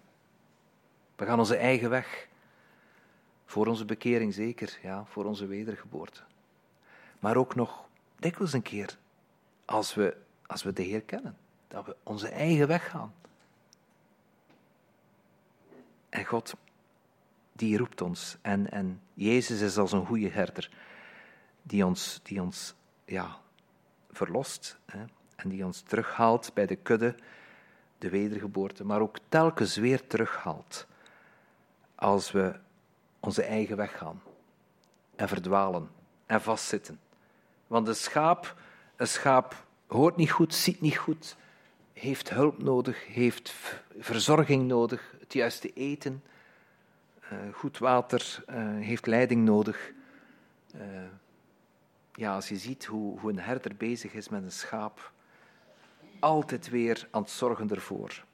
[1.16, 2.28] We gaan onze eigen weg.
[3.44, 6.20] Voor onze bekering zeker, ja, voor onze wedergeboorte.
[7.18, 7.84] Maar ook nog
[8.16, 8.98] dikwijls een keer
[9.64, 11.36] als we, als we de Heer kennen,
[11.68, 13.14] dat we onze eigen weg gaan.
[16.08, 16.54] En God,
[17.52, 18.36] die roept ons.
[18.40, 20.70] En, en Jezus is als een goede herder,
[21.62, 22.74] die ons, die ons
[23.04, 23.38] ja,
[24.10, 25.04] verlost hè,
[25.36, 27.14] en die ons terughaalt bij de kudde,
[27.98, 30.86] de wedergeboorte, maar ook telkens weer terughaalt
[31.94, 32.54] als we
[33.20, 34.22] onze eigen weg gaan
[35.16, 35.90] en verdwalen
[36.26, 37.00] en vastzitten.
[37.66, 38.56] Want een schaap,
[38.96, 41.36] een schaap hoort niet goed, ziet niet goed,
[41.92, 43.54] heeft hulp nodig, heeft
[43.98, 46.22] verzorging nodig, het juiste eten,
[47.22, 49.92] uh, goed water, uh, heeft leiding nodig.
[52.14, 55.12] Ja, als je ziet hoe, hoe een herder bezig is met een schaap,
[56.18, 58.24] altijd weer aan het zorgen ervoor.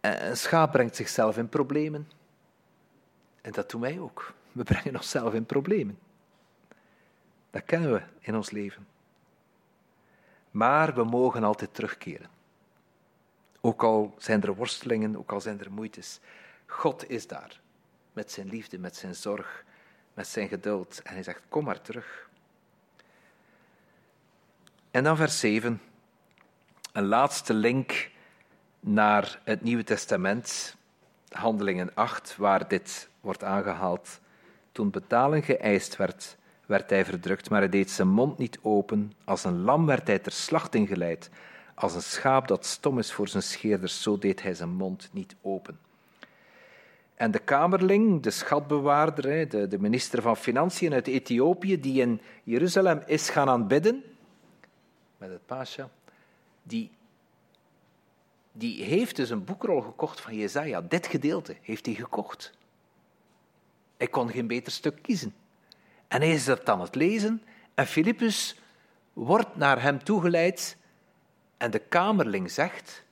[0.00, 2.10] Een schaap brengt zichzelf in problemen.
[3.40, 4.34] En dat doen wij ook.
[4.52, 5.98] We brengen onszelf in problemen.
[7.50, 8.86] Dat kennen we in ons leven.
[10.50, 12.30] Maar we mogen altijd terugkeren.
[13.60, 16.20] Ook al zijn er worstelingen, ook al zijn er moeites.
[16.66, 17.60] God is daar.
[18.12, 19.64] Met zijn liefde, met zijn zorg,
[20.16, 21.00] met zijn geduld.
[21.02, 22.28] En hij zegt, kom maar terug.
[24.90, 25.80] En dan vers 7.
[26.92, 28.10] Een laatste link
[28.80, 30.76] naar het Nieuwe Testament.
[31.28, 34.20] Handelingen 8, waar dit wordt aangehaald.
[34.72, 36.36] Toen betaling geëist werd,
[36.66, 39.12] werd hij verdrukt, maar hij deed zijn mond niet open.
[39.24, 41.30] Als een lam werd hij ter slachting geleid.
[41.74, 45.36] Als een schaap dat stom is voor zijn scheerders, zo deed hij zijn mond niet
[45.40, 45.78] open.
[47.16, 53.30] En de kamerling, de schatbewaarder, de, minister van Financiën uit Ethiopië, die in Jeruzalem is
[53.30, 54.04] gaan aanbidden,
[55.16, 55.90] met het pasja,
[56.62, 56.90] die,
[58.52, 60.80] die heeft dus een boekrol gekocht van Jezaja.
[60.80, 62.52] Dit gedeelte heeft hij gekocht.
[63.96, 65.34] Hij kon geen beter stuk kiezen.
[66.08, 67.42] En hij is dat aan het lezen
[67.74, 68.60] en Filippus
[69.12, 70.76] wordt naar hem toegeleid
[71.56, 73.04] en de kamerling zegt,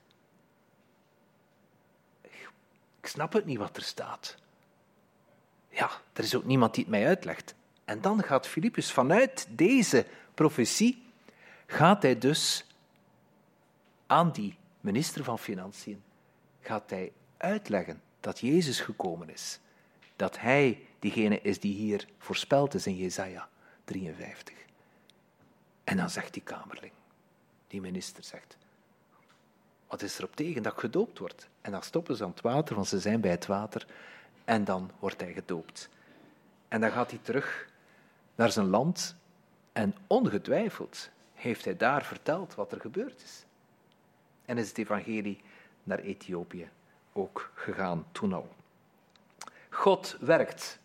[3.05, 4.37] ik snap het niet wat er staat.
[5.69, 7.55] Ja, er is ook niemand die het mij uitlegt.
[7.85, 11.03] En dan gaat Filippus vanuit deze profetie,
[11.67, 12.67] gaat hij dus
[14.07, 16.03] aan die minister van Financiën,
[16.61, 19.59] gaat hij uitleggen dat Jezus gekomen is.
[20.17, 23.49] Dat hij diegene is die hier voorspeld is in Jesaja
[23.85, 24.57] 53.
[25.85, 26.93] En dan zegt die kamerling,
[27.67, 28.57] die minister zegt,
[29.95, 31.49] Wat is er op tegen dat gedoopt wordt?
[31.61, 33.87] En dan stoppen ze aan het water, want ze zijn bij het water.
[34.45, 35.89] En dan wordt hij gedoopt.
[36.69, 37.69] En dan gaat hij terug
[38.35, 39.17] naar zijn land.
[39.73, 43.45] En ongetwijfeld heeft hij daar verteld wat er gebeurd is.
[44.45, 45.41] En is het evangelie
[45.83, 46.69] naar Ethiopië
[47.13, 48.49] ook gegaan toen al.
[49.71, 50.79] God werkt.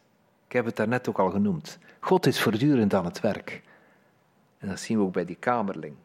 [0.46, 1.78] Ik heb het daarnet ook al genoemd.
[2.00, 3.62] God is voortdurend aan het werk.
[4.58, 5.96] En dat zien we ook bij die kamerling.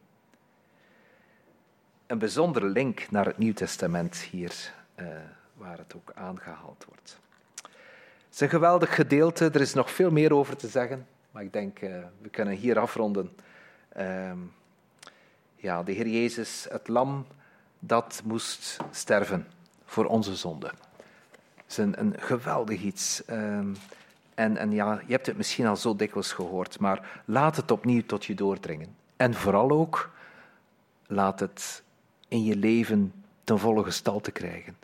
[2.07, 5.07] Een bijzondere link naar het Nieuw Testament hier, uh,
[5.53, 7.19] waar het ook aangehaald wordt.
[7.55, 11.53] Het is een geweldig gedeelte, er is nog veel meer over te zeggen, maar ik
[11.53, 13.35] denk, uh, we kunnen hier afronden.
[13.97, 14.31] Uh,
[15.55, 17.25] ja, de Heer Jezus, het lam
[17.79, 19.47] dat moest sterven
[19.85, 20.67] voor onze zonde.
[21.55, 23.25] Het is een, een geweldig iets.
[23.25, 23.73] Ehm,
[24.33, 28.05] en, en ja, je hebt het misschien al zo dikwijls gehoord, maar laat het opnieuw
[28.05, 28.95] tot je doordringen.
[29.17, 30.11] En vooral ook,
[31.07, 31.83] laat het
[32.35, 33.13] in je leven
[33.43, 34.77] ten volle gestalte krijgen.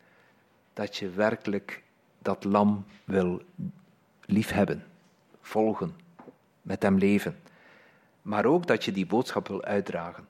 [0.74, 1.84] Dat je werkelijk
[2.20, 3.42] dat lam wil
[4.26, 4.84] liefhebben,
[5.42, 5.96] volgen,
[6.62, 7.40] met hem leven.
[8.22, 10.28] Maar ook dat je die boodschap wil uitdragen.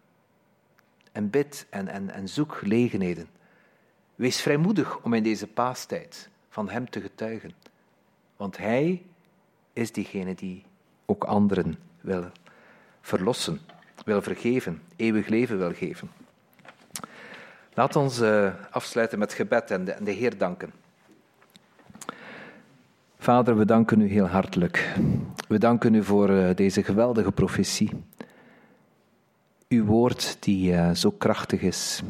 [1.12, 3.28] En bid en, en, en zoek gelegenheden.
[4.16, 7.54] Wees vrijmoedig om in deze paastijd van hem te getuigen.
[8.38, 9.04] Want hij
[9.74, 10.64] is diegene die
[11.06, 12.32] ook anderen wil
[13.02, 13.60] verlossen,
[14.06, 16.21] wil vergeven, eeuwig leven wil geven.
[17.82, 20.74] Laat ons uh, afsluiten met gebed en de, de Heer danken.
[23.18, 24.96] Vader, we danken u heel hartelijk.
[25.48, 27.90] We danken u voor uh, deze geweldige profetie.
[29.68, 32.02] Uw woord die uh, zo krachtig is.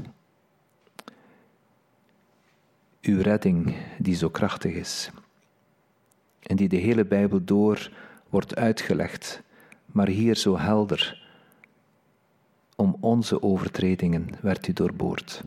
[3.02, 5.10] Uw redding die zo krachtig is.
[6.40, 7.92] En die de hele Bijbel door
[8.30, 9.42] wordt uitgelegd,
[9.86, 11.22] maar hier zo helder
[12.76, 15.44] om onze overtredingen werd u doorboord.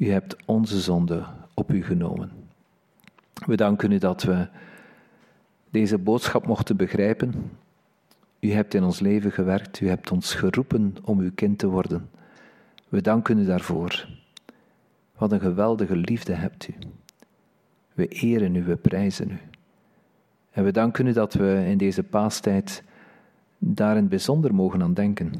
[0.00, 1.24] U hebt onze zonde
[1.54, 2.30] op u genomen.
[3.46, 4.48] We danken u dat we
[5.70, 7.50] deze boodschap mochten begrijpen.
[8.38, 12.10] U hebt in ons leven gewerkt, u hebt ons geroepen om uw kind te worden.
[12.88, 14.08] We danken u daarvoor.
[15.16, 16.74] Wat een geweldige liefde hebt u.
[17.92, 19.38] We eren u, we prijzen u.
[20.50, 22.82] En we danken u dat we in deze paastijd
[23.58, 25.32] daar in bijzonder mogen aan denken.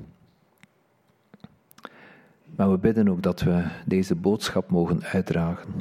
[2.61, 5.73] Maar we bidden ook dat we deze boodschap mogen uitdragen.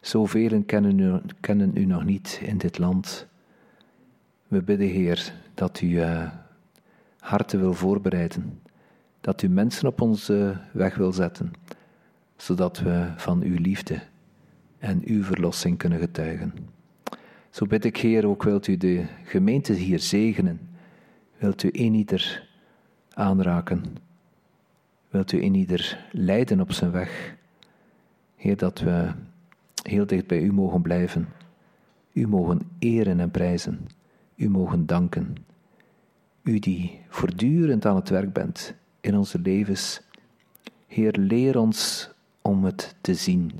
[0.00, 3.26] Zoveel kennen u, kennen u nog niet in dit land.
[4.48, 6.30] We bidden, Heer, dat u uh,
[7.18, 8.60] harten wil voorbereiden,
[9.20, 11.52] dat u mensen op onze weg wil zetten,
[12.36, 14.00] zodat we van uw liefde
[14.78, 16.54] en uw verlossing kunnen getuigen.
[17.50, 20.60] Zo bid ik, Heer, ook wilt u de gemeente hier zegenen
[21.38, 22.48] Wilt u een ieder
[23.10, 24.08] aanraken?
[25.10, 27.36] Wilt u een ieder leiden op zijn weg?
[28.36, 29.12] Heer, dat we
[29.82, 31.28] heel dicht bij u mogen blijven.
[32.12, 33.88] U mogen eren en prijzen.
[34.34, 35.36] U mogen danken.
[36.42, 40.00] U die voortdurend aan het werk bent in onze levens.
[40.86, 42.10] Heer, leer ons
[42.42, 43.52] om het te zien.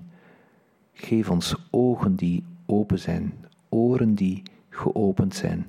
[0.92, 5.66] Geef ons ogen die open zijn, oren die geopend zijn,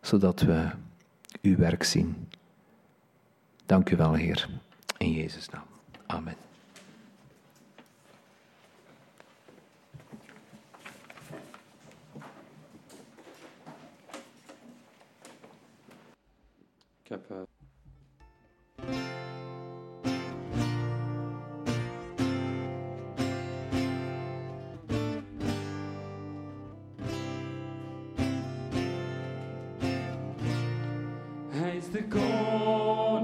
[0.00, 0.70] zodat we
[1.42, 2.28] uw werk zien.
[3.66, 4.48] Dank u wel, Heer.
[4.98, 5.66] In Jezus' naam.
[6.06, 6.36] Amen.
[17.02, 17.30] Ik heb.
[17.30, 17.42] Uh...
[31.96, 33.15] the koning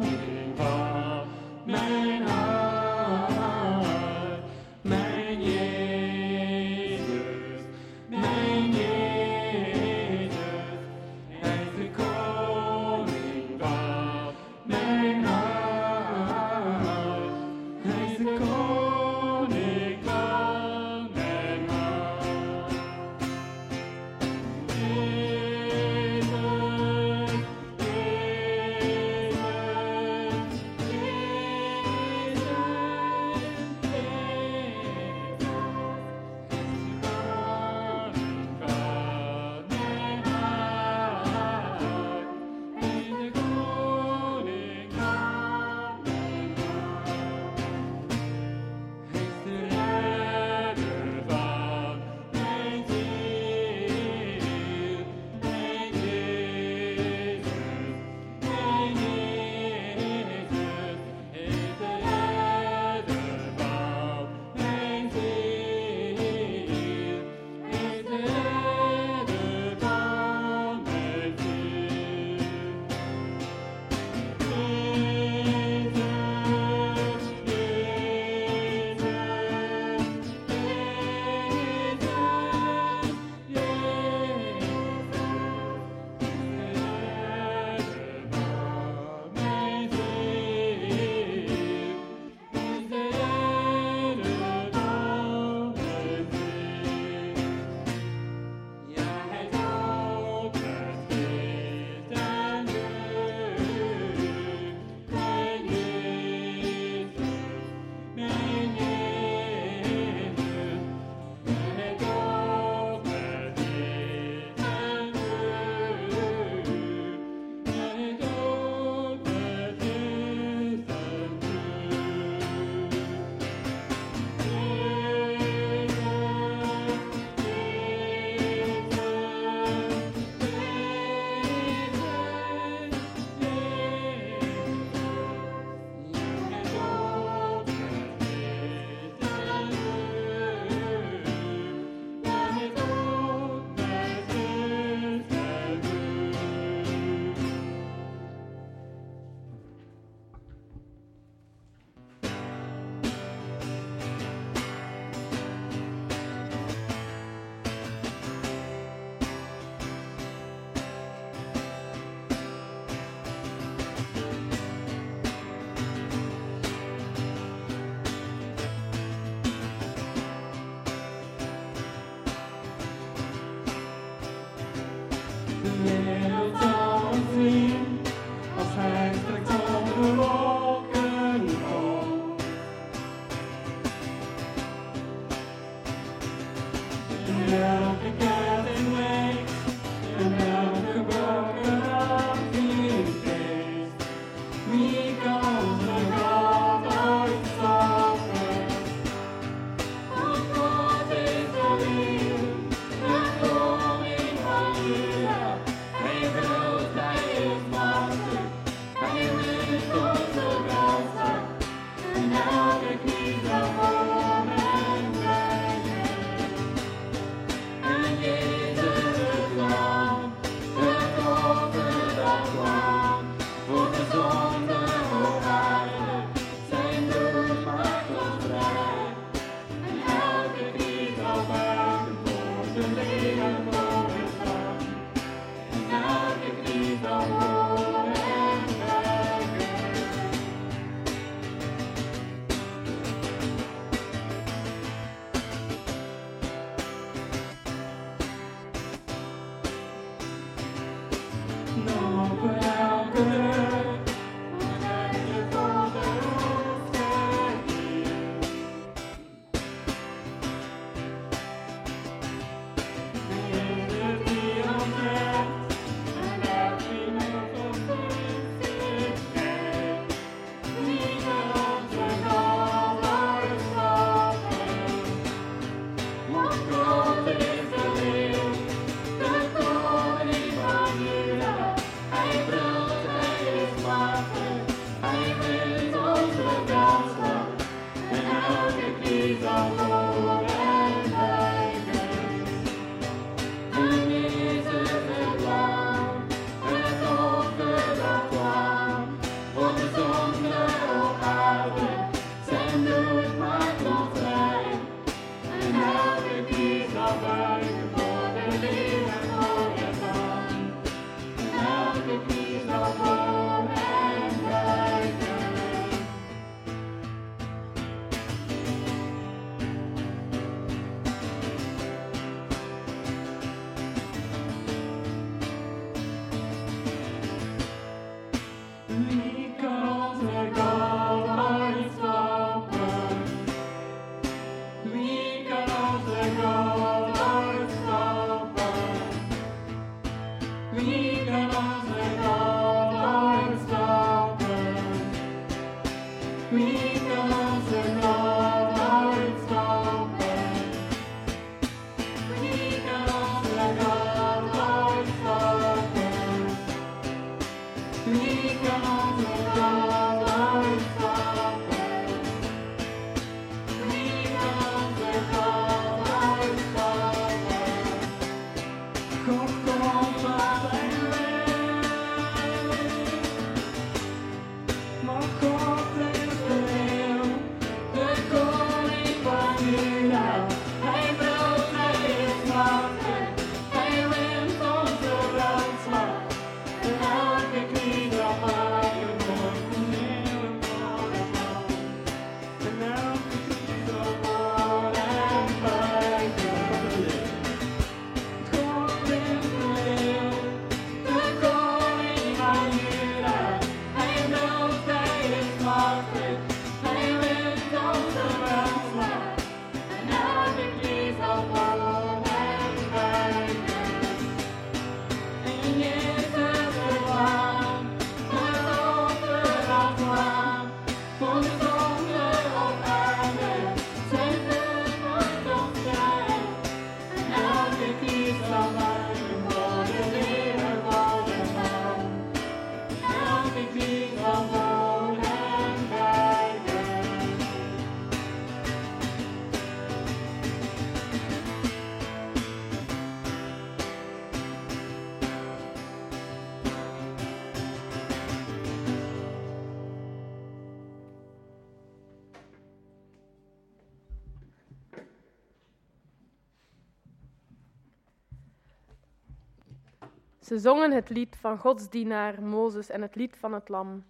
[460.42, 464.04] Ze zongen het lied van Gods dienaar Mozes en het lied van het lam.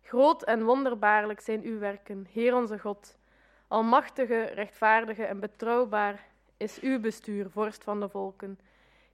[0.00, 3.18] Groot en wonderbaarlijk zijn uw werken, Heer onze God.
[3.68, 6.26] Almachtige, rechtvaardige en betrouwbaar
[6.56, 8.58] is uw bestuur, vorst van de volken.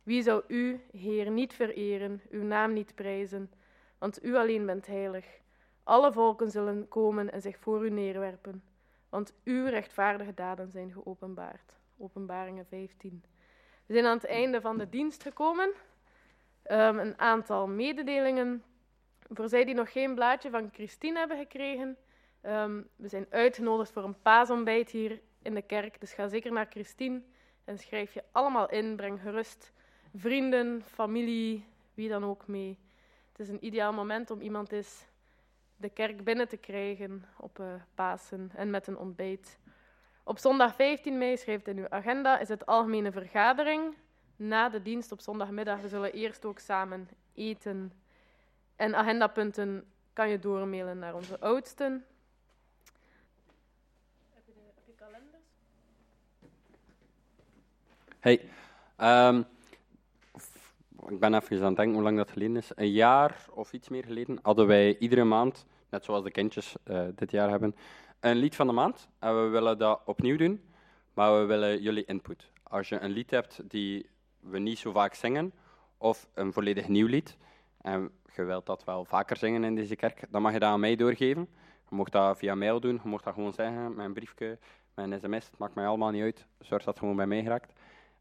[0.02, 3.50] Wie zou u, Heer, niet vereren, uw naam niet prijzen?
[3.98, 5.26] Want u alleen bent heilig.
[5.82, 8.62] Alle volken zullen komen en zich voor u neerwerpen,
[9.08, 11.76] want uw rechtvaardige daden zijn geopenbaard.
[11.98, 13.24] Openbaringen 15.
[13.86, 15.70] We zijn aan het einde van de dienst gekomen.
[16.68, 18.62] Ehm, een aantal mededelingen.
[19.28, 21.96] Voor zij die nog geen blaadje van Christine hebben gekregen,
[22.40, 26.00] ehm, we zijn uitgenodigd voor een paasontbijt hier in de kerk.
[26.00, 27.22] Dus ga zeker naar Christine
[27.64, 28.96] en schrijf je allemaal in.
[28.96, 29.72] Breng gerust
[30.14, 31.64] vrienden, familie,
[31.94, 32.78] wie dan ook mee.
[33.28, 35.06] Het is een ideaal moment om iemand eens
[35.76, 39.58] de kerk binnen te krijgen op uh, Pasen en met een ontbijt.
[40.24, 43.96] Op zondag 15 mei, schrijft in uw agenda, is het algemene vergadering.
[44.38, 47.92] Na de dienst op zondagmiddag, we zullen eerst ook samen eten.
[48.76, 52.04] En agendapunten kan je doormailen naar onze oudsten.
[54.34, 55.42] Heb je, de, heb je kalenders?
[58.18, 58.50] Hey,
[59.30, 59.46] um,
[61.08, 62.70] ik ben even aan het denken hoe lang dat geleden is.
[62.74, 67.08] Een jaar of iets meer geleden hadden wij iedere maand, net zoals de kindjes uh,
[67.14, 67.74] dit jaar hebben,
[68.20, 69.08] een lied van de maand.
[69.18, 70.62] En we willen dat opnieuw doen,
[71.14, 72.50] maar we willen jullie input.
[72.62, 74.08] Als je een lied hebt die
[74.50, 75.52] we niet zo vaak zingen,
[75.98, 77.36] of een volledig nieuw lied,
[77.80, 80.80] en je wilt dat wel vaker zingen in deze kerk, dan mag je dat aan
[80.80, 81.48] mij doorgeven.
[81.88, 84.58] Je mag dat via mail doen, je mag dat gewoon zeggen, mijn briefje,
[84.94, 86.46] mijn sms, het maakt mij allemaal niet uit.
[86.58, 87.72] Zorg dat het gewoon bij mij geraakt.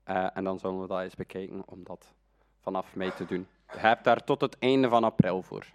[0.09, 2.13] Uh, en dan zullen we dat eens bekijken om dat
[2.61, 3.47] vanaf mei te doen.
[3.71, 5.65] Je hebt daar tot het einde van april voor.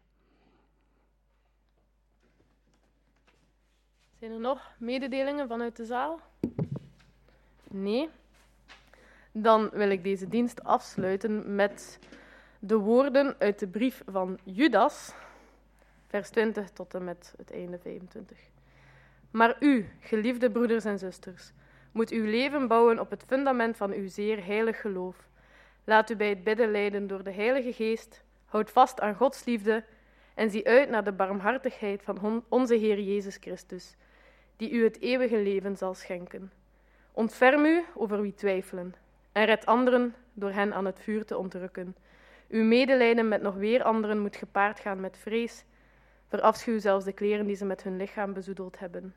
[4.19, 6.21] Zijn er nog mededelingen vanuit de zaal?
[7.69, 8.09] Nee.
[9.33, 11.99] Dan wil ik deze dienst afsluiten met
[12.59, 15.13] de woorden uit de brief van Judas,
[16.07, 18.39] vers 20 tot en met het einde 25.
[19.31, 21.53] Maar u, geliefde broeders en zusters,
[21.93, 25.17] moet uw leven bouwen op het fundament van uw zeer heilig geloof.
[25.85, 29.85] Laat u bij het bidden leiden door de Heilige Geest, houd vast aan Gods liefde
[30.35, 33.97] en zie uit naar de barmhartigheid van onze Heer Jezus Christus,
[34.57, 36.53] die u het eeuwige leven zal schenken.
[37.13, 38.95] Ontferm u over wie twijfelen
[39.33, 41.97] en red anderen door hen aan het vuur te ontrukken.
[42.49, 45.65] Uw medelijden met nog weer anderen moet gepaard gaan met vrees.
[46.29, 49.15] Verafschuw zelfs de kleren die ze met hun lichaam bezoedeld hebben.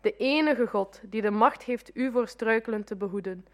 [0.00, 3.46] De enige God die de macht heeft u voor struikelen te behoeden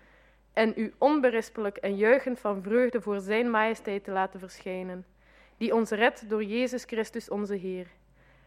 [0.52, 5.06] en u onberispelijk en juichend van vreugde voor Zijn majesteit te laten verschijnen,
[5.56, 7.86] die ons redt door Jezus Christus onze Heer.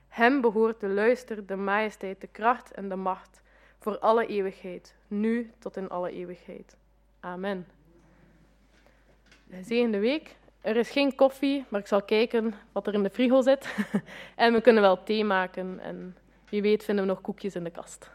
[0.08, 3.42] Hem behoort de luister, de majesteit, de kracht en de macht
[3.80, 6.78] voor alle eeuwigheid, nu tot in alle eeuwigheid.
[7.20, 7.68] Amen.
[9.62, 10.36] Zegende week.
[10.62, 13.76] Er is geen koffie, maar ik zal kijken wat er in de frigo zit.
[14.36, 16.18] en we kunnen wel thee maken en
[16.50, 18.12] wie weet vinden we nog koekjes in de kast.